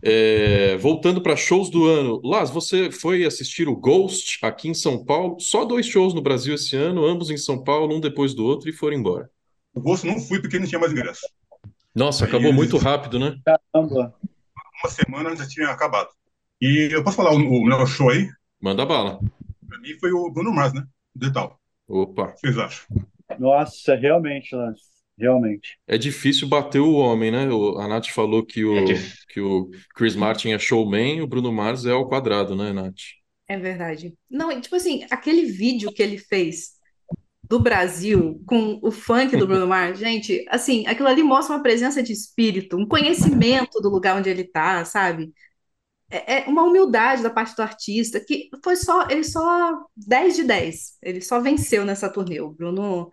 [0.03, 5.03] É, voltando para shows do ano, Laz, você foi assistir o Ghost aqui em São
[5.05, 5.39] Paulo?
[5.39, 8.69] Só dois shows no Brasil esse ano, ambos em São Paulo, um depois do outro,
[8.69, 9.29] e foram embora.
[9.73, 11.21] O gosto não fui porque não tinha mais ingresso.
[11.93, 13.37] Nossa, acabou muito rápido, né?
[13.45, 14.15] Caramba.
[14.83, 16.09] Uma semana já tinha acabado.
[16.59, 18.27] E eu posso falar o, o melhor show aí?
[18.59, 19.19] Manda bala.
[19.67, 20.83] Pra mim foi o Bruno Mars, né?
[21.13, 21.59] Detal.
[21.87, 22.23] Opa.
[22.23, 22.87] O que vocês acham?
[23.37, 24.83] Nossa, realmente, Lance.
[25.17, 25.77] Realmente.
[25.87, 27.47] É difícil bater o homem, né?
[27.49, 31.51] O- a Nath falou que o, É que o Chris Martin é showman, o Bruno
[31.51, 32.95] Mars é ao quadrado, né, Nath?
[33.47, 34.17] É verdade.
[34.29, 36.71] Não, e, tipo assim, aquele vídeo que ele fez
[37.43, 42.03] do Brasil com o funk do Bruno Mars, gente, assim, aquilo ali mostra uma presença
[42.03, 45.33] de espírito, um conhecimento do lugar onde ele tá, sabe?
[46.09, 50.43] É, é uma humildade da parte do artista que foi só, ele só 10 de
[50.43, 50.97] 10.
[51.01, 52.41] Ele só venceu nessa turnê.
[52.41, 53.11] O Bruno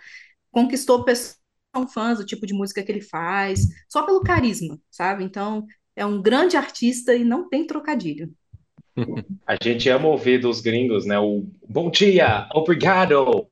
[0.52, 1.37] conquistou pessoas
[1.74, 5.24] são fãs do tipo de música que ele faz, só pelo carisma, sabe?
[5.24, 8.30] Então, é um grande artista e não tem trocadilho.
[9.46, 11.18] A gente ama ouvir dos gringos, né?
[11.18, 13.46] O bom dia, obrigado.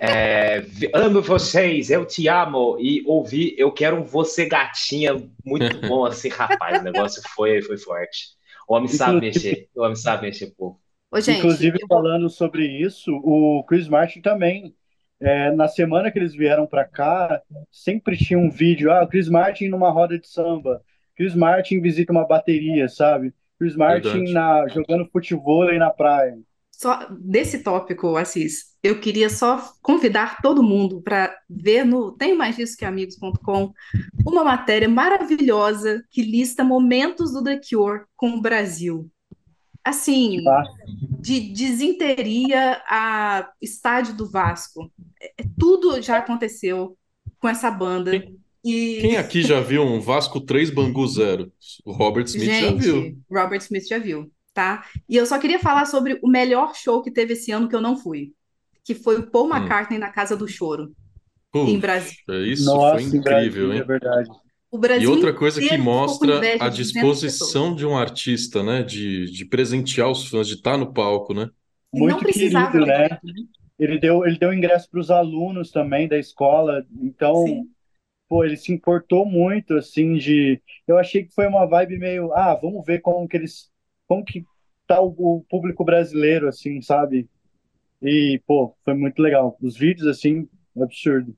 [0.00, 2.76] É, amo vocês, eu te amo.
[2.78, 6.80] E ouvir, eu quero um você gatinha, muito bom assim, rapaz.
[6.80, 8.34] O negócio foi, foi forte.
[8.68, 10.78] O homem sabe Inclusive- mexer, o homem sabe mexer pouco.
[11.10, 14.74] Ô, gente, Inclusive, eu falando sobre isso, o Chris Martin também,
[15.20, 17.40] é, na semana que eles vieram para cá,
[17.70, 20.82] sempre tinha um vídeo, ah, o Chris Martin numa roda de samba,
[21.16, 23.32] Chris Martin visita uma bateria, sabe?
[23.58, 26.36] Chris Martin na, jogando futebol na praia.
[26.72, 32.56] Só desse tópico, Assis, eu queria só convidar todo mundo para ver no tenho mais
[32.56, 33.72] disso que amigos.com
[34.26, 39.08] uma matéria maravilhosa que lista momentos do The Cure com o Brasil.
[39.84, 40.42] Assim,
[41.20, 44.90] de desinteria a estádio do Vasco.
[45.20, 46.96] É, é, tudo já aconteceu
[47.38, 48.12] com essa banda.
[48.12, 48.98] Quem, e...
[49.02, 51.52] quem aqui já viu um Vasco 3 Bangu 0?
[51.84, 53.18] O Robert Smith Gente, já viu.
[53.30, 54.86] Robert Smith já viu, tá?
[55.06, 57.82] E eu só queria falar sobre o melhor show que teve esse ano que eu
[57.82, 58.32] não fui,
[58.82, 59.56] que foi o Paul hum.
[59.56, 60.00] McCartney hum.
[60.00, 60.94] na Casa do Choro,
[61.52, 62.52] Puxa, em Brasília.
[62.52, 63.80] Isso Nossa, foi incrível, hein?
[63.80, 64.30] É verdade.
[65.00, 68.82] E outra coisa que mostra a disposição de um artista, né?
[68.82, 71.48] De, de presentear os fãs, de estar no palco, né?
[71.92, 73.18] Muito querido, né?
[73.78, 77.68] Ele deu, ele deu ingresso para os alunos também da escola, então, Sim.
[78.28, 80.60] pô, ele se importou muito, assim, de...
[80.86, 83.70] Eu achei que foi uma vibe meio, ah, vamos ver como que eles...
[84.06, 84.44] Como que
[84.86, 87.28] tá o, o público brasileiro, assim, sabe?
[88.02, 89.56] E, pô, foi muito legal.
[89.60, 90.48] Os vídeos, assim,
[90.80, 91.34] absurdo.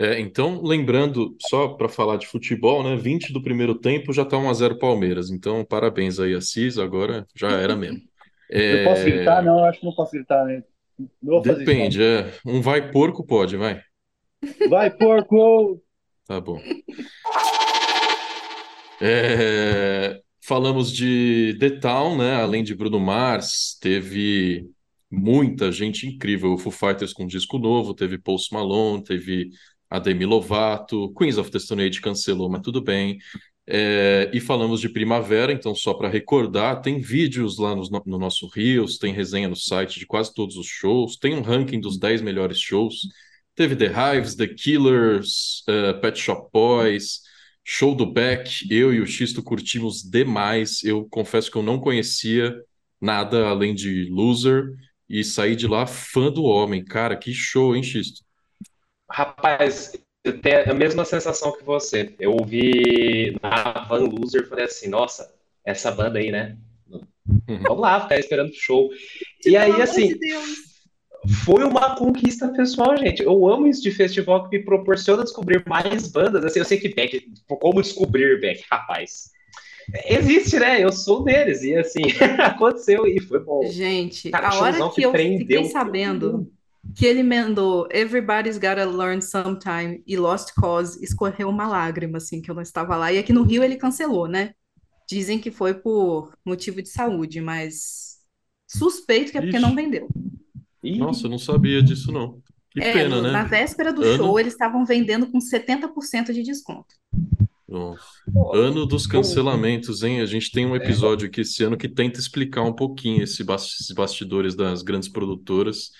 [0.00, 2.94] É, então, lembrando, só para falar de futebol, né?
[2.94, 5.28] 20 do primeiro tempo já tá 1x0 Palmeiras.
[5.28, 8.00] Então, parabéns aí, Assis, agora já era mesmo.
[8.48, 8.82] É...
[8.82, 9.42] Eu posso gritar?
[9.42, 10.62] Não, acho que não posso gritar, né?
[11.42, 12.32] Depende, é.
[12.46, 13.80] Um vai porco pode, vai.
[14.68, 15.82] Vai porco!
[16.26, 16.60] Tá bom.
[19.00, 22.34] É, falamos de The Town, né?
[22.34, 24.68] Além de Bruno Mars, teve
[25.10, 26.52] muita gente incrível.
[26.52, 29.50] O Foo Fighters com um disco novo, teve Post Malone, teve
[29.90, 33.18] a Demi Lovato, Queens of the Stone Age cancelou, mas tudo bem.
[33.66, 38.48] É, e falamos de primavera, então só para recordar, tem vídeos lá no, no, nosso
[38.48, 42.22] Rios, tem resenha no site de quase todos os shows, tem um ranking dos 10
[42.22, 43.00] melhores shows.
[43.54, 47.20] Teve The Hives, The Killers, uh, Pet Shop Boys,
[47.64, 48.66] show do Beck.
[48.70, 50.82] Eu e o Xisto curtimos demais.
[50.84, 52.54] Eu confesso que eu não conhecia
[53.00, 54.72] nada além de Loser
[55.08, 56.84] e saí de lá fã do homem.
[56.84, 58.27] Cara, que show, hein, Xisto?
[59.10, 59.92] Rapaz,
[60.24, 62.14] eu tenho a mesma sensação que você.
[62.18, 65.32] Eu ouvi na Van Loser e falei assim, nossa,
[65.64, 66.56] essa banda aí, né?
[66.90, 67.62] Uhum.
[67.62, 68.90] Vamos lá, ficar esperando o show.
[69.44, 70.14] E aí, assim,
[71.44, 73.22] foi uma conquista pessoal, gente.
[73.22, 76.44] Eu amo isso de festival que me proporciona descobrir mais bandas.
[76.44, 79.30] Assim, eu sei que Beck, como descobrir Beck, rapaz.
[80.04, 80.82] Existe, né?
[80.82, 81.62] Eu sou deles.
[81.62, 82.02] E assim,
[82.40, 83.62] aconteceu e foi bom.
[83.70, 86.50] Gente, Cara, a hora que, que eu fiquei sabendo
[86.94, 92.50] que ele emendou Everybody's Gotta Learn Sometime e Lost Cause, escorreu uma lágrima, assim, que
[92.50, 93.12] eu não estava lá.
[93.12, 94.52] E aqui no Rio ele cancelou, né?
[95.08, 98.18] Dizem que foi por motivo de saúde, mas
[98.66, 99.66] suspeito que é porque Ixi.
[99.66, 100.08] não vendeu.
[100.82, 102.40] Nossa, eu não sabia disso, não.
[102.70, 103.30] Que é, pena, né?
[103.30, 104.16] Na véspera do ano...
[104.16, 106.94] show, eles estavam vendendo com 70% de desconto.
[107.66, 108.02] Nossa.
[108.54, 110.20] Ano dos cancelamentos, hein?
[110.20, 113.90] A gente tem um episódio aqui esse ano que tenta explicar um pouquinho esse esses
[113.94, 115.90] bastidores das grandes produtoras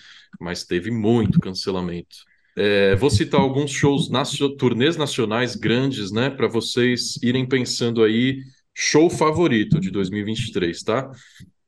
[0.41, 2.17] mas teve muito cancelamento.
[2.57, 4.09] É, vou citar alguns shows,
[4.59, 8.41] turnês nacionais grandes, né, para vocês irem pensando aí,
[8.75, 11.11] show favorito de 2023, tá?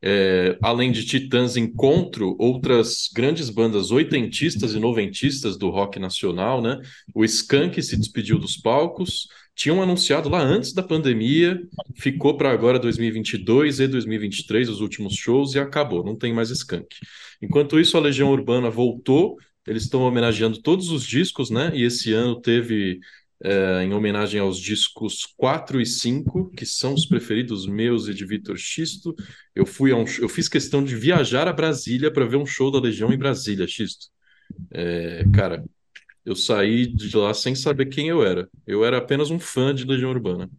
[0.02, 6.80] É, além de Titãs Encontro, outras grandes bandas oitentistas e noventistas do rock nacional, né?
[7.14, 11.60] O Skank se despediu dos palcos, tinham anunciado lá antes da pandemia,
[11.96, 16.96] ficou para agora 2022 e 2023 os últimos shows e acabou, não tem mais Skank.
[17.42, 19.36] Enquanto isso, a Legião Urbana voltou,
[19.66, 21.70] eles estão homenageando todos os discos, né?
[21.74, 23.00] E esse ano teve
[23.42, 28.24] é, em homenagem aos discos 4 e 5, que são os preferidos meus e de
[28.24, 29.14] Vitor Xisto.
[29.54, 32.80] Eu fui um, eu fiz questão de viajar a Brasília para ver um show da
[32.80, 34.08] Legião em Brasília, Xisto.
[34.70, 35.64] É, cara,
[36.24, 38.48] eu saí de lá sem saber quem eu era.
[38.66, 40.50] Eu era apenas um fã de Legião Urbana.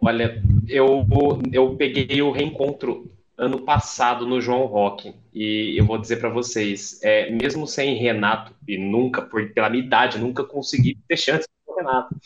[0.00, 1.06] Olha, eu,
[1.52, 7.00] eu peguei o reencontro ano passado no João Rock e eu vou dizer para vocês,
[7.02, 11.72] é, mesmo sem Renato e nunca, por, pela minha idade, nunca consegui ter chance com
[11.72, 12.16] o Renato.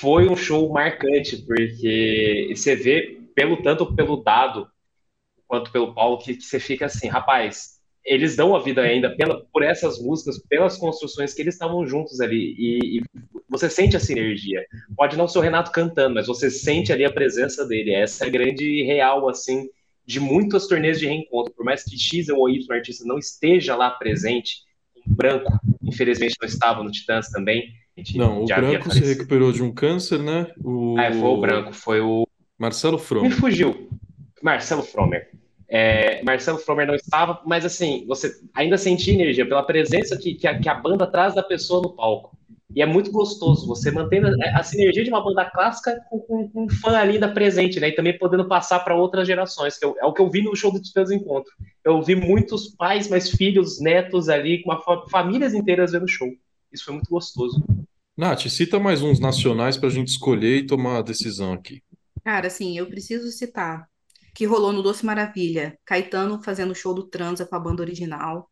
[0.00, 4.68] Foi um show marcante porque você vê pelo tanto pelo dado
[5.46, 9.44] quanto pelo Paulo que, que você fica assim, rapaz, eles dão a vida ainda pela,
[9.52, 12.54] por essas músicas, pelas construções que eles estavam juntos ali.
[12.58, 13.02] E, e,
[13.48, 14.64] você sente essa energia.
[14.96, 17.92] Pode não ser o Renato cantando, mas você sente ali a presença dele.
[17.92, 19.68] Essa é a grande real, assim,
[20.06, 21.52] de muitas turnês de reencontro.
[21.54, 24.64] Por mais que X ou Y artista não esteja lá presente,
[25.06, 27.64] o Branco, infelizmente, não estava no Titãs também.
[28.14, 30.52] Não, o Branco se recuperou de um câncer, né?
[30.64, 30.96] O...
[30.98, 32.26] Ah, foi o Branco, foi o.
[32.58, 33.30] Marcelo Fromer.
[33.30, 33.90] Me fugiu.
[34.42, 35.28] Marcelo Fromer.
[35.72, 40.48] É, Marcelo Fromer não estava, mas assim, você ainda sentia energia pela presença que, que,
[40.48, 42.36] a, que a banda traz da pessoa no palco.
[42.74, 46.48] E é muito gostoso você mantendo a, a sinergia de uma banda clássica com, com,
[46.48, 47.88] com, um fã ainda presente, né?
[47.88, 50.56] E também podendo passar para outras gerações, que eu, é o que eu vi no
[50.56, 51.52] show do Despesas Encontro.
[51.84, 56.28] Eu vi muitos pais, mas filhos, netos ali, com uma, famílias inteiras vendo o show.
[56.72, 57.62] Isso foi muito gostoso.
[58.16, 61.80] Nath, cita mais uns nacionais para a gente escolher e tomar a decisão aqui.
[62.24, 63.89] Cara, assim, eu preciso citar
[64.34, 65.78] que rolou no Doce Maravilha.
[65.84, 68.50] Caetano fazendo o show do Transa com a banda original.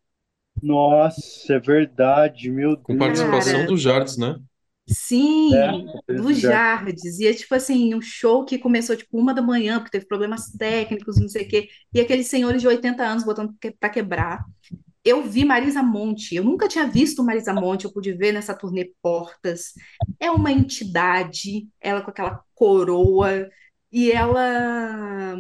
[0.63, 2.97] Nossa, é verdade, meu Com Deus.
[2.97, 4.41] participação Cara, do Jardes, né?
[4.89, 7.19] sim, É, do Jardes.
[7.21, 10.51] E é tipo assim, um show que começou tipo uma da manhã, porque teve problemas
[10.53, 11.69] técnicos, não sei o quê.
[11.93, 14.45] E aqueles senhores de 80 anos botando pra quebrar.
[15.05, 18.93] Eu vi Marisa Monte, eu nunca tinha visto Marisa Monte, eu pude ver nessa turnê
[19.03, 19.73] Portas.
[20.21, 23.49] É uma entidade, ela com aquela coroa,
[23.93, 25.37] e ela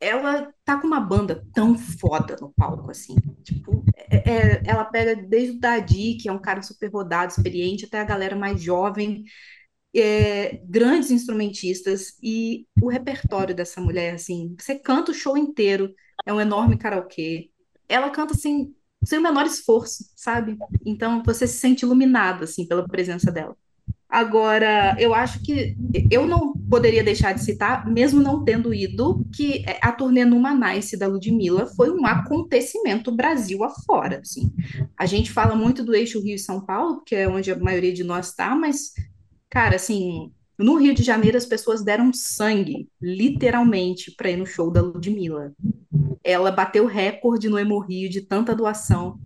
[0.00, 3.14] ela tá com uma banda tão foda no palco, assim.
[3.44, 7.84] Tipo, é- é- ela pega desde o Dadi, que é um cara super rodado, experiente,
[7.86, 9.24] até a galera mais jovem,
[9.94, 15.94] é, grandes instrumentistas, e o repertório dessa mulher, assim, você canta o show inteiro,
[16.26, 17.50] é um enorme karaokê.
[17.88, 18.74] Ela canta, assim,
[19.04, 20.56] sem o menor esforço, sabe?
[20.84, 23.56] Então, você se sente iluminado, assim, pela presença dela.
[24.16, 25.76] Agora, eu acho que
[26.10, 31.06] eu não poderia deixar de citar, mesmo não tendo ido, que a turnê Numanice da
[31.06, 34.50] Ludmilla foi um acontecimento Brasil afora, assim.
[34.98, 37.92] A gente fala muito do eixo Rio e São Paulo, que é onde a maioria
[37.92, 38.94] de nós está, mas,
[39.50, 44.70] cara, assim, no Rio de Janeiro as pessoas deram sangue, literalmente, para ir no show
[44.70, 45.52] da Ludmilla.
[46.24, 49.18] Ela bateu recorde no Hemorrio de tanta doação,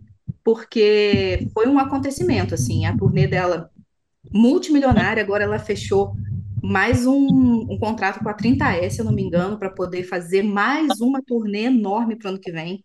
[0.43, 3.71] porque foi um acontecimento, assim, a turnê dela
[4.31, 6.13] multimilionária, agora ela fechou
[6.63, 7.17] mais um,
[7.71, 11.21] um contrato com a 30S, se eu não me engano, para poder fazer mais uma
[11.23, 12.83] turnê enorme para o ano que vem.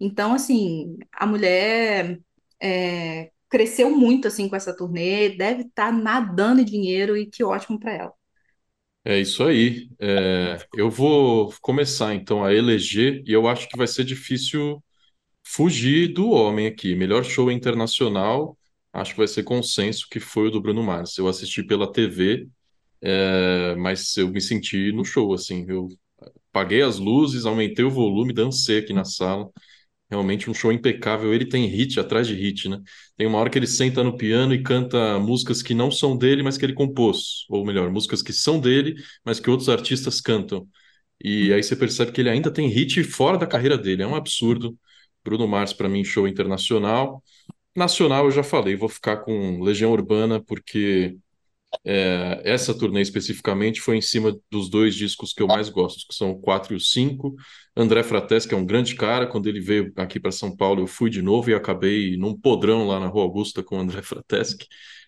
[0.00, 2.18] Então, assim, a mulher
[2.60, 7.78] é, cresceu muito assim com essa turnê, deve estar nadando em dinheiro e que ótimo
[7.78, 8.12] para ela.
[9.04, 9.88] É isso aí.
[9.98, 14.82] É, eu vou começar então a eleger, e eu acho que vai ser difícil
[15.44, 16.96] fugir do homem aqui.
[16.96, 18.57] Melhor show internacional,
[18.92, 21.16] acho que vai ser consenso que foi o do Bruno Mars.
[21.18, 22.48] Eu assisti pela TV,
[23.02, 25.64] é, mas eu me senti no show, assim.
[25.68, 25.88] Eu
[26.52, 29.48] paguei as luzes, aumentei o volume, dancei aqui na sala.
[30.10, 31.34] Realmente um show impecável.
[31.34, 32.80] Ele tem hit atrás de hit, né?
[33.16, 36.42] Tem uma hora que ele senta no piano e canta músicas que não são dele,
[36.42, 37.44] mas que ele compôs.
[37.50, 40.66] Ou melhor, músicas que são dele, mas que outros artistas cantam.
[41.22, 44.02] E aí você percebe que ele ainda tem hit fora da carreira dele.
[44.02, 44.78] É um absurdo.
[45.24, 47.22] Bruno Mars, para mim, show internacional.
[47.78, 51.16] Nacional, eu já falei, vou ficar com Legião Urbana, porque
[51.84, 56.14] é, essa turnê especificamente foi em cima dos dois discos que eu mais gosto, que
[56.14, 57.34] são o 4 e o 5.
[57.76, 59.26] André Frateschi é um grande cara.
[59.26, 62.86] Quando ele veio aqui para São Paulo, eu fui de novo e acabei num podrão
[62.86, 64.66] lá na Rua Augusta com o André Frateschi.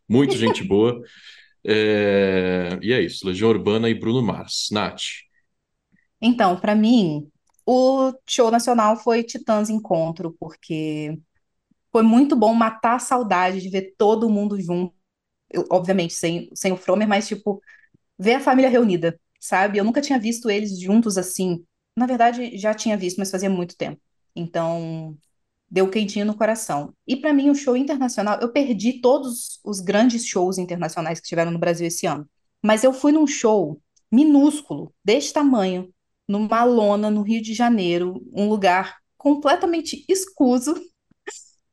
[0.09, 1.01] Muito gente boa.
[1.65, 4.69] É, E é isso, Legião Urbana e Bruno Mars.
[4.73, 5.03] Nath.
[6.21, 7.31] Então, para mim,
[7.67, 11.19] o show nacional foi Titãs Encontro, porque
[11.93, 14.95] foi muito bom matar a saudade de ver todo mundo junto.
[15.51, 17.63] Eu, obviamente, sem, sem o Fromer, mas, tipo,
[18.19, 19.79] ver a família reunida, sabe?
[19.79, 21.65] Eu nunca tinha visto eles juntos assim.
[21.97, 24.01] Na verdade, já tinha visto, mas fazia muito tempo.
[24.37, 25.17] Então,
[25.71, 26.95] deu quentinho no coração.
[27.07, 31.51] E para mim, o show internacional, eu perdi todos os grandes shows internacionais que tiveram
[31.51, 32.29] no Brasil esse ano.
[32.63, 33.81] Mas eu fui num show
[34.11, 35.93] minúsculo, deste tamanho,
[36.29, 40.75] numa lona no Rio de Janeiro, um lugar completamente escuso,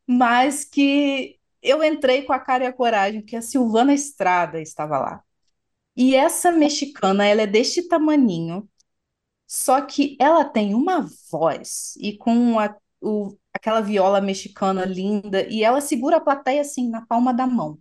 [0.07, 4.97] mas que eu entrei com a cara e a coragem, porque a Silvana Estrada estava
[4.99, 5.23] lá.
[5.95, 8.69] E essa mexicana, ela é deste tamaninho,
[9.47, 15.63] só que ela tem uma voz e com a, o, aquela viola mexicana linda, e
[15.63, 17.79] ela segura a plateia assim na palma da mão.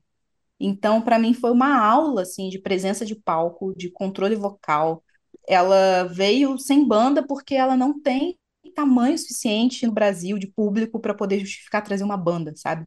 [0.61, 5.05] Então, para mim foi uma aula assim de presença de palco, de controle vocal.
[5.47, 8.39] Ela veio sem banda porque ela não tem
[8.77, 12.87] tamanho suficiente no Brasil de público para poder justificar trazer uma banda, sabe?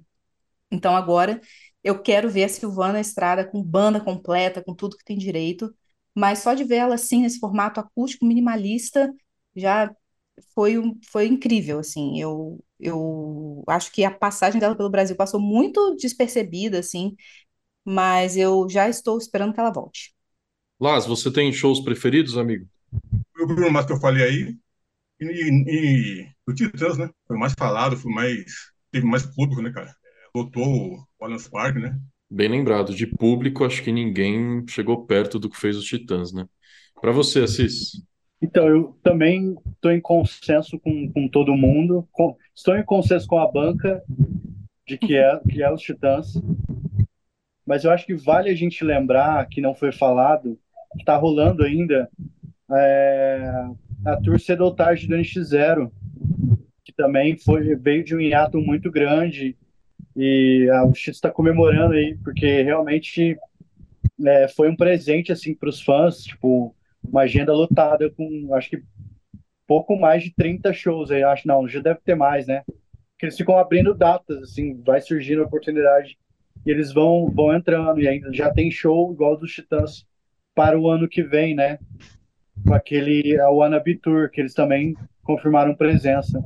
[0.71, 1.41] Então agora
[1.83, 5.73] eu quero ver a Silvana Estrada com banda completa, com tudo que tem direito,
[6.15, 9.13] mas só de ver ela assim nesse formato acústico minimalista
[9.55, 9.91] já
[10.53, 12.19] foi, um- foi incrível, assim.
[12.21, 17.15] Eu, eu acho que a passagem dela pelo Brasil passou muito despercebida, assim,
[17.85, 20.13] mas eu já estou esperando que ela volte.
[20.79, 22.67] Las, você tem shows preferidos, amigo?
[23.39, 24.57] O Bruno Mars que eu falei aí,
[25.19, 27.09] e, e, e o Titãs, né?
[27.27, 28.45] Foi mais falado, foi mais,
[28.91, 29.89] teve mais público, né, cara?
[29.89, 31.99] É, Lotou o Allianz Parque, né?
[32.29, 36.45] Bem lembrado, de público, acho que ninguém chegou perto do que fez os Titãs, né?
[37.01, 37.91] Para você, Assis.
[38.41, 42.07] Então, eu também estou em consenso com, com todo mundo.
[42.11, 44.01] Com- estou em consenso com a banca
[44.87, 46.33] de que é, que é os Titãs.
[47.65, 50.57] Mas eu acho que vale a gente lembrar, que não foi falado,
[50.93, 52.09] que está rolando ainda
[52.71, 53.69] é,
[54.05, 55.91] a Tour Cedo ou Tarde do NX0,
[56.83, 59.57] que também foi, veio de um hiato muito grande.
[60.15, 63.37] E a, X está comemorando aí, porque realmente
[64.25, 68.83] é, foi um presente assim para os fãs, tipo, uma agenda lotada com, acho que
[69.67, 71.47] pouco mais de 30 shows aí, acho.
[71.47, 72.63] Não, já deve ter mais, né?
[73.17, 76.17] Que eles ficam abrindo datas, assim, vai surgindo oportunidade
[76.65, 78.01] e eles vão, vão entrando.
[78.01, 80.07] E ainda já tem show igual dos Titãs
[80.55, 81.77] para o ano que vem, né?
[82.67, 86.43] Com aquele a Wannabe Tour, que eles também confirmaram presença.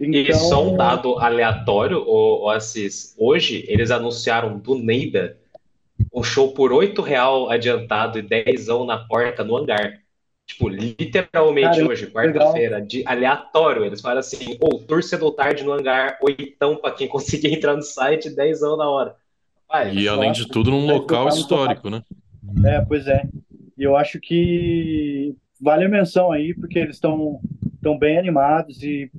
[0.00, 0.20] Então...
[0.20, 3.14] E só um dado aleatório, o, o Assis.
[3.18, 5.36] Hoje eles anunciaram do Neida
[6.12, 10.00] um show por oito real adiantado e dezão na porta no hangar.
[10.46, 13.84] Tipo, literalmente Cara, hoje, quarta-feira, de aleatório.
[13.84, 17.82] Eles falam assim, ou oh, torcedor tarde no hangar, oitão para quem conseguir entrar no
[17.82, 19.14] site, dezão na hora.
[19.68, 22.02] Vai, e além de tudo, num local histórico, né?
[22.64, 23.22] É, pois é.
[23.80, 27.40] E eu acho que vale a menção aí, porque eles estão
[27.80, 29.10] tão bem animados e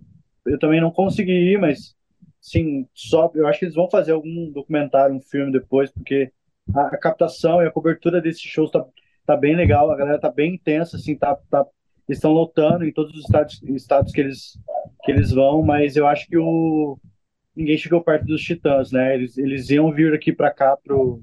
[0.45, 1.95] eu também não consegui ir, mas
[2.39, 6.31] sim, só eu acho que eles vão fazer algum documentário, um filme depois, porque
[6.75, 8.85] a, a captação e a cobertura desses shows tá,
[9.25, 11.65] tá bem legal, a galera tá bem intensa, assim, tá, tá
[12.07, 14.59] eles estão lotando em todos os estados, estados que eles
[15.03, 16.99] que eles vão, mas eu acho que o
[17.55, 19.15] ninguém chegou perto dos Titãs, né?
[19.15, 21.19] Eles, eles iam vir aqui para cá pro,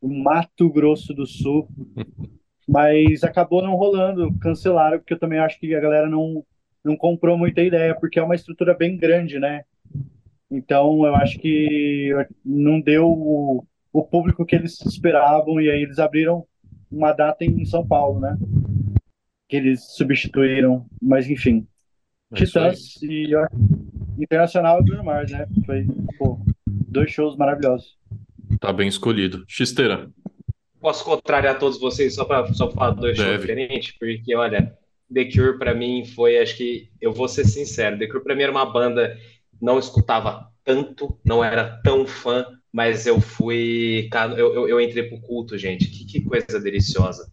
[0.00, 1.68] pro Mato Grosso do Sul,
[2.68, 6.44] mas acabou não rolando, cancelaram porque eu também acho que a galera não
[6.84, 9.62] não comprou muita ideia, porque é uma estrutura bem grande, né?
[10.50, 12.10] Então, eu acho que
[12.44, 16.46] não deu o, o público que eles esperavam, e aí eles abriram
[16.90, 18.38] uma data em São Paulo, né?
[19.48, 21.66] Que eles substituíram, mas enfim.
[22.32, 23.32] É Titãs e
[24.18, 25.46] Internacional e Bruno Mars, né?
[25.66, 25.86] Foi,
[26.18, 27.98] pô, dois shows maravilhosos.
[28.60, 29.44] Tá bem escolhido.
[29.46, 30.08] Xisteira.
[30.80, 33.96] Posso contrariar todos vocês só para só falar dois shows diferentes?
[33.98, 34.76] Porque, olha,
[35.12, 38.42] The Cure para mim foi, acho que eu vou ser sincero, The Cure para mim
[38.42, 39.18] era uma banda
[39.60, 45.20] não escutava tanto, não era tão fã, mas eu fui, eu, eu, eu entrei pro
[45.20, 45.88] culto, gente.
[45.88, 47.30] Que, que coisa deliciosa.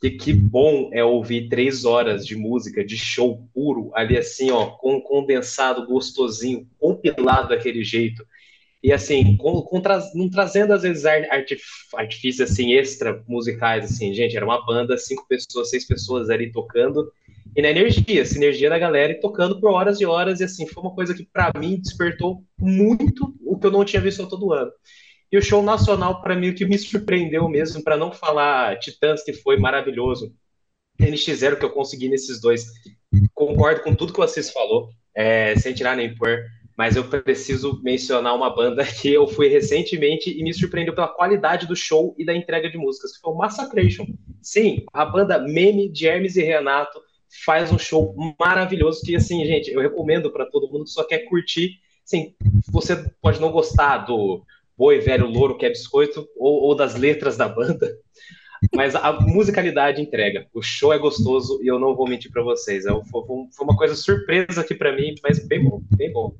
[0.00, 4.66] Que, que bom é ouvir três horas de música, de show puro, ali assim, ó,
[4.66, 8.26] com condensado, gostosinho, compilado daquele jeito.
[8.84, 11.62] E assim, com, com tra não trazendo às vezes artif
[11.94, 17.10] artifícios assim extra musicais, assim, gente, era uma banda, cinco pessoas, seis pessoas ali tocando,
[17.56, 20.82] e na energia, sinergia da galera e tocando por horas e horas, e assim, foi
[20.82, 24.70] uma coisa que para mim despertou muito o que eu não tinha visto todo ano.
[25.32, 29.24] E o show nacional, para mim, o que me surpreendeu mesmo, para não falar Titãs,
[29.24, 30.30] que foi maravilhoso,
[31.00, 32.66] NX0 que eu consegui nesses dois.
[33.32, 36.44] Concordo com tudo que vocês falou, é, sem tirar nem pôr
[36.76, 41.66] mas eu preciso mencionar uma banda que eu fui recentemente e me surpreendeu pela qualidade
[41.66, 44.06] do show e da entrega de músicas, que foi o Massacration.
[44.42, 47.00] Sim, a banda Meme de Hermes e Renato
[47.44, 51.20] faz um show maravilhoso que, assim, gente, eu recomendo para todo mundo que só quer
[51.20, 51.80] curtir.
[52.04, 52.34] Sim,
[52.68, 54.44] você pode não gostar do
[54.76, 57.96] Boi Velho Louro que é biscoito ou, ou das letras da banda,
[58.74, 60.46] mas a musicalidade entrega.
[60.54, 62.86] O show é gostoso e eu não vou mentir para vocês.
[62.86, 66.34] É foi, foi, uma coisa surpresa aqui para mim, mas bem bom, bem bom.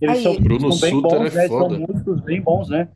[0.00, 1.48] Eles são, Bruno são bem bons, é né?
[1.48, 2.88] São músicos bem bons, né?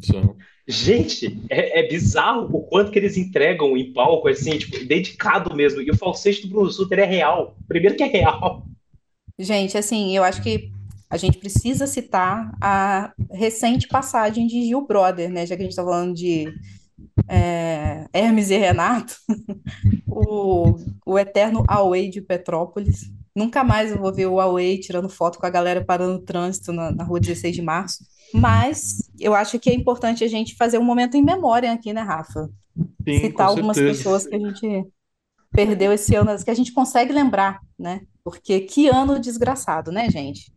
[0.00, 0.36] São.
[0.68, 5.80] Gente, é, é, bizarro o quanto que eles entregam em palco, assim, tipo, dedicado mesmo.
[5.80, 7.56] E o falsete do Bruno Sutter é real.
[7.68, 8.66] Primeiro que é real.
[9.38, 10.70] Gente, assim, eu acho que
[11.08, 15.46] a gente precisa citar a recente passagem de Gil Brother, né?
[15.46, 16.52] Já que a gente está falando de
[17.28, 19.16] é, Hermes e Renato,
[20.06, 23.10] o, o eterno Away de Petrópolis.
[23.34, 26.72] Nunca mais eu vou ver o Away tirando foto com a galera parando no trânsito
[26.72, 28.04] na, na rua 16 de março.
[28.32, 32.00] Mas eu acho que é importante a gente fazer um momento em memória aqui, né,
[32.00, 32.48] Rafa?
[33.04, 33.98] Sim, Citar algumas certeza.
[33.98, 34.86] pessoas que a gente
[35.50, 38.02] perdeu esse ano, que a gente consegue lembrar, né?
[38.24, 40.52] Porque que ano desgraçado, né, gente?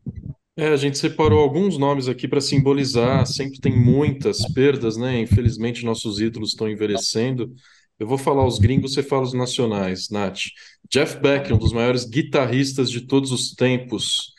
[0.60, 5.22] É, a gente separou alguns nomes aqui para simbolizar, sempre tem muitas perdas, né?
[5.22, 7.56] Infelizmente, nossos ídolos estão envelhecendo.
[7.98, 10.40] Eu vou falar os gringos, você fala os nacionais, Nath.
[10.92, 14.34] Jeff Beck, um dos maiores guitarristas de todos os tempos.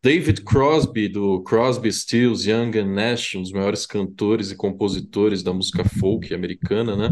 [0.00, 5.52] David Crosby, do Crosby, Stills, Young and Nash, um dos maiores cantores e compositores da
[5.52, 7.10] música folk americana, né?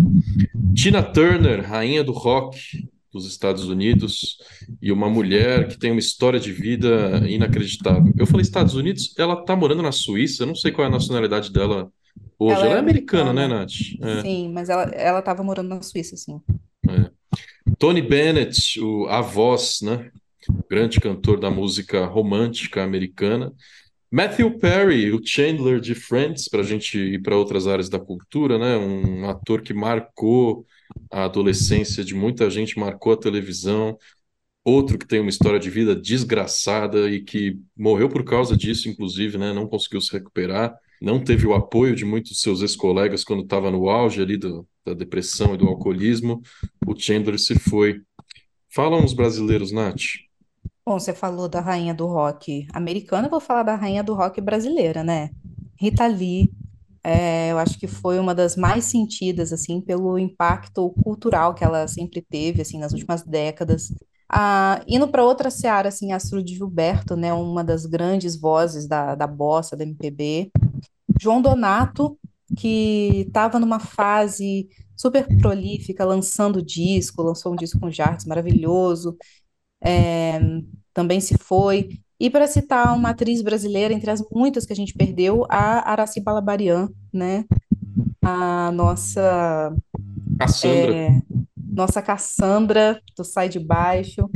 [0.73, 2.61] Tina Turner, rainha do rock,
[3.13, 4.39] dos Estados Unidos
[4.81, 8.13] e uma mulher que tem uma história de vida inacreditável.
[8.17, 10.93] Eu falei Estados Unidos, ela tá morando na Suíça, eu não sei qual é a
[10.93, 11.93] nacionalidade dela
[12.39, 12.55] hoje.
[12.55, 14.19] Ela, ela é, é americana, americana, né, Nath?
[14.19, 14.23] É.
[14.23, 16.41] Sim, mas ela, ela tava morando na Suíça, sim.
[16.89, 17.11] É.
[17.79, 20.11] Tony Bennett, o, a voz, né?
[20.69, 23.53] Grande cantor da música romântica americana.
[24.11, 28.59] Matthew Perry, o Chandler de Friends, para a gente ir para outras áreas da cultura,
[28.59, 28.77] né?
[28.77, 30.67] Um ator que marcou
[31.11, 33.99] a adolescência de muita gente, marcou a televisão.
[34.65, 39.37] Outro que tem uma história de vida desgraçada e que morreu por causa disso, inclusive,
[39.37, 39.53] né?
[39.53, 43.89] Não conseguiu se recuperar, não teve o apoio de muitos seus ex-colegas quando estava no
[43.89, 46.41] auge ali do, da depressão e do alcoolismo.
[46.87, 48.01] O Chandler se foi.
[48.73, 50.03] Fala uns brasileiros, Nath.
[50.87, 55.03] Bom, você falou da rainha do rock americana, vou falar da rainha do rock brasileira,
[55.03, 55.31] né?
[55.77, 56.53] Rita Lee,
[57.05, 61.89] é, eu acho que foi uma das mais sentidas, assim, pelo impacto cultural que ela
[61.89, 63.93] sempre teve, assim, nas últimas décadas.
[64.29, 69.27] Ah, indo para outra seara, assim, Astrid Gilberto, né, uma das grandes vozes da, da
[69.27, 70.51] bossa, da MPB.
[71.21, 72.19] João Donato,
[72.57, 79.17] que estava numa fase super prolífica, lançando disco, lançou um disco com Jardim maravilhoso,
[79.81, 80.41] é,
[80.95, 82.01] também se foi.
[82.23, 86.21] E para citar uma atriz brasileira, entre as muitas que a gente perdeu, a Araci
[86.21, 87.45] Balabarian, né?
[88.23, 89.75] A nossa.
[90.39, 90.95] Cassandra.
[90.95, 91.23] É,
[91.57, 94.31] nossa Cassandra, do Sai de Baixo.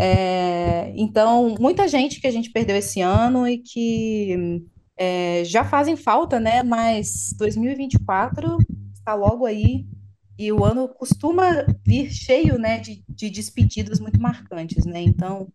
[0.00, 4.64] É, então, muita gente que a gente perdeu esse ano e que
[4.96, 6.62] é, já fazem falta, né?
[6.62, 8.56] Mas 2024
[8.94, 9.84] está logo aí
[10.38, 15.02] e o ano costuma vir cheio, né, de, de despedidas muito marcantes, né?
[15.02, 15.52] Então,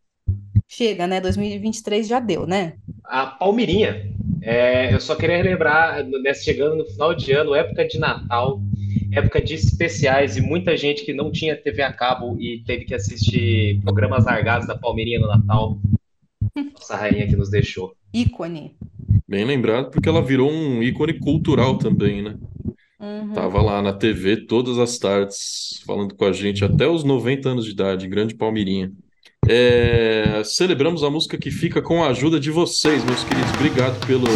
[0.76, 1.22] chega, né?
[1.22, 2.74] 2023 já deu, né?
[3.04, 4.12] A Palmeirinha.
[4.42, 8.60] É, eu só queria relembrar, né, chegando no final de ano, época de Natal,
[9.12, 12.94] época de especiais e muita gente que não tinha TV a cabo e teve que
[12.94, 15.78] assistir programas largados da Palmeirinha no Natal.
[16.74, 17.94] Nossa rainha que nos deixou.
[18.14, 18.76] Ícone.
[19.28, 22.36] Bem lembrado, porque ela virou um ícone cultural também, né?
[23.00, 23.34] Uhum.
[23.34, 27.66] Tava lá na TV todas as tardes, falando com a gente até os 90 anos
[27.66, 28.92] de idade, grande Palmeirinha.
[29.48, 33.52] É, celebramos a música que fica com a ajuda de vocês, meus queridos.
[33.56, 34.28] Obrigado pelo,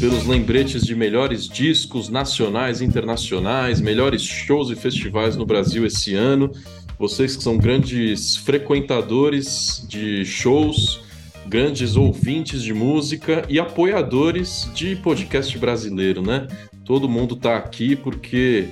[0.00, 6.14] pelos lembretes de melhores discos nacionais e internacionais, melhores shows e festivais no Brasil esse
[6.14, 6.50] ano.
[6.98, 11.00] Vocês que são grandes frequentadores de shows,
[11.46, 16.48] grandes ouvintes de música e apoiadores de podcast brasileiro, né?
[16.84, 18.68] Todo mundo tá aqui porque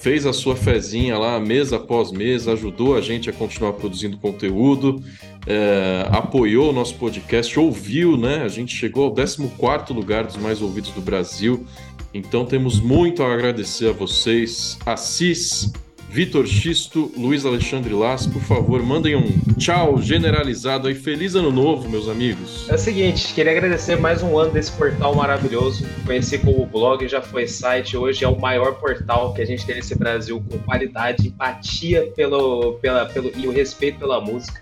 [0.00, 5.02] fez a sua fezinha lá mês após mês, ajudou a gente a continuar produzindo conteúdo,
[5.46, 8.42] é, apoiou o nosso podcast, ouviu, né?
[8.42, 11.66] A gente chegou ao 14 lugar dos mais ouvidos do Brasil.
[12.12, 14.78] Então temos muito a agradecer a vocês.
[14.84, 15.72] Assis,
[16.10, 20.94] Vitor Xisto, Luiz Alexandre Las, por favor, mandem um tchau generalizado aí.
[20.94, 22.68] Feliz ano novo, meus amigos.
[22.68, 25.86] É o seguinte, queria agradecer mais um ano desse portal maravilhoso.
[26.04, 29.76] Conheci como blog, já foi site, hoje é o maior portal que a gente tem
[29.76, 34.60] nesse Brasil com qualidade, empatia pelo, pela, pelo, e o respeito pela música.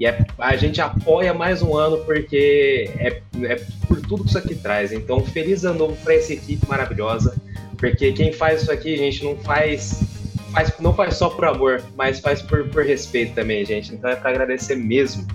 [0.00, 4.38] E é, a gente apoia mais um ano porque é, é por tudo que isso
[4.38, 4.92] aqui traz.
[4.92, 7.36] Então, feliz ano novo para essa equipe maravilhosa.
[7.76, 10.15] Porque quem faz isso aqui, gente, não faz
[10.56, 13.94] faz, não faz só por amor, mas faz por, por respeito também, gente.
[13.94, 15.26] Então é para agradecer mesmo.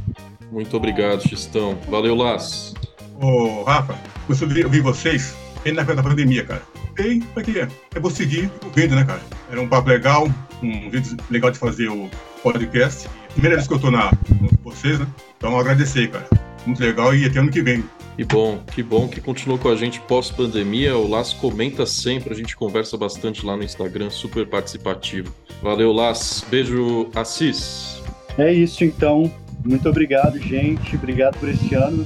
[0.51, 1.77] Muito obrigado, Xistão.
[1.87, 2.73] Valeu, Las.
[3.21, 3.95] Ô, Rafa,
[4.27, 6.63] eu vi, eu vi vocês bem na da pandemia, cara.
[6.97, 7.67] E pra quê?
[7.93, 9.21] Eu vou seguir vendo, né, cara?
[9.51, 10.27] Era um papo legal,
[10.61, 12.09] um vídeo legal de fazer o
[12.41, 13.07] podcast.
[13.33, 15.07] Primeira vez que eu tô na, com vocês, né?
[15.37, 16.27] Então agradecer, cara.
[16.65, 17.83] Muito legal e até ano que vem.
[18.15, 20.97] Que bom, que bom que continuou com a gente pós-pandemia.
[20.97, 25.33] O Las comenta sempre, a gente conversa bastante lá no Instagram, super participativo.
[25.61, 26.45] Valeu, Las.
[26.49, 28.01] Beijo, Assis.
[28.37, 29.31] É isso, então.
[29.65, 30.95] Muito obrigado, gente.
[30.95, 32.05] Obrigado por esse ano.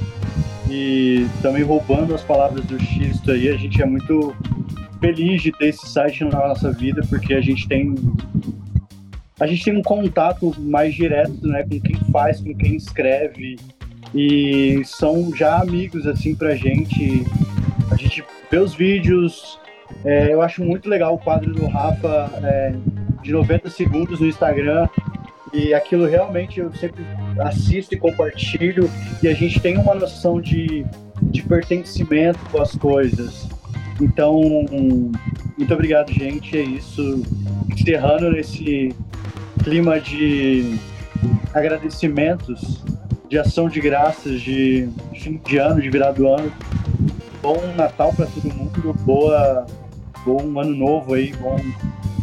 [0.69, 4.35] E também roubando as palavras do Xisto aí, a gente é muito
[4.99, 7.93] feliz de ter esse site na nossa vida, porque a gente tem
[9.39, 13.57] a gente tem um contato mais direto, né, com quem faz, com quem escreve,
[14.13, 17.25] e são já amigos assim pra gente.
[17.91, 19.59] A gente vê os vídeos.
[20.03, 22.75] É, eu acho muito legal o quadro do Rafa é,
[23.21, 24.87] de 90 segundos no Instagram.
[25.53, 27.05] E aquilo realmente eu sempre
[27.39, 28.89] assisto e compartilho.
[29.23, 30.85] E a gente tem uma noção de,
[31.21, 33.47] de pertencimento com as coisas.
[34.01, 34.41] Então,
[35.57, 36.57] muito obrigado, gente.
[36.57, 37.23] É isso.
[37.71, 38.93] Encerrando nesse
[39.63, 40.77] clima de
[41.53, 42.83] agradecimentos
[43.35, 46.49] de ação de graças, de fim de ano, de virar do ano.
[47.41, 49.65] Bom Natal para todo mundo, boa,
[50.25, 51.57] bom ano novo aí, bom,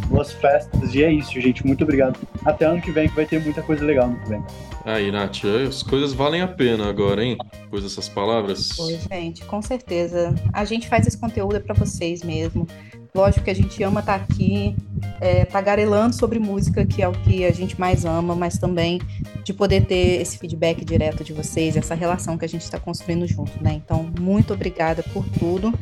[0.08, 0.94] boas festas.
[0.94, 1.66] E é isso, gente.
[1.66, 2.18] Muito obrigado.
[2.46, 4.42] Até ano que vem, que vai ter muita coisa legal no que vem.
[4.86, 7.36] Aí, Nath, as coisas valem a pena agora, hein?
[7.60, 8.78] Depois dessas palavras.
[8.78, 10.34] Oi, gente, com certeza.
[10.50, 12.66] A gente faz esse conteúdo é para vocês mesmo.
[13.14, 14.74] Lógico que a gente ama estar tá aqui,
[15.20, 19.00] é, tagarelando sobre música, que é o que a gente mais ama, mas também
[19.44, 23.26] de poder ter esse feedback direto de vocês, essa relação que a gente está construindo
[23.26, 23.74] junto, né?
[23.74, 25.74] Então, muito obrigada por tudo.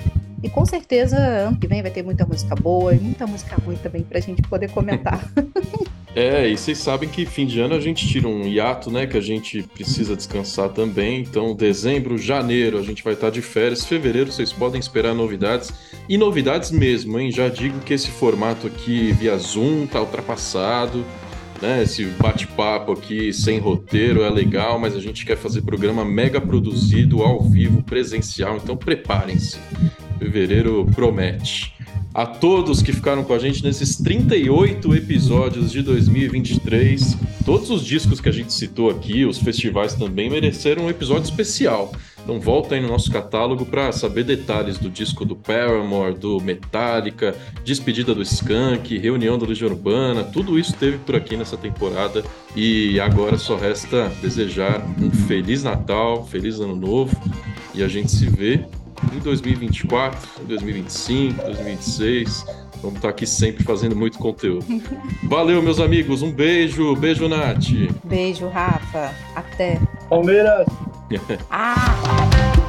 [0.43, 3.77] E com certeza, ano que vem vai ter muita música boa e muita música ruim
[3.77, 5.21] também para a gente poder comentar.
[6.15, 9.07] É, e vocês sabem que fim de ano a gente tira um hiato, né?
[9.07, 11.21] Que a gente precisa descansar também.
[11.21, 13.85] Então, dezembro, janeiro a gente vai estar de férias.
[13.85, 15.73] Fevereiro vocês podem esperar novidades.
[16.09, 17.31] E novidades mesmo, hein?
[17.31, 21.05] Já digo que esse formato aqui via Zoom tá ultrapassado.
[21.63, 21.85] né?
[21.85, 27.23] Esse bate-papo aqui sem roteiro é legal, mas a gente quer fazer programa mega produzido,
[27.23, 29.59] ao vivo, presencial, então preparem-se.
[30.21, 31.75] Fevereiro promete.
[32.13, 38.21] A todos que ficaram com a gente nesses 38 episódios de 2023, todos os discos
[38.21, 41.91] que a gente citou aqui, os festivais também mereceram um episódio especial.
[42.23, 47.35] Então volta aí no nosso catálogo para saber detalhes do disco do Paramore, do Metallica,
[47.65, 52.23] despedida do Skank, reunião da Legião Urbana, tudo isso teve por aqui nessa temporada
[52.55, 57.17] e agora só resta desejar um feliz Natal, feliz Ano Novo
[57.75, 58.65] e a gente se vê
[59.13, 62.47] em 2024, em 2025, 2026.
[62.83, 64.65] Vamos estar aqui sempre fazendo muito conteúdo.
[65.25, 66.23] Valeu, meus amigos.
[66.23, 66.97] Um beijo.
[66.97, 67.67] Beijo, Nath.
[68.05, 69.15] Beijo, Rafa.
[69.35, 69.81] Até.
[70.09, 70.67] Palmeiras!
[71.51, 72.60] Ah!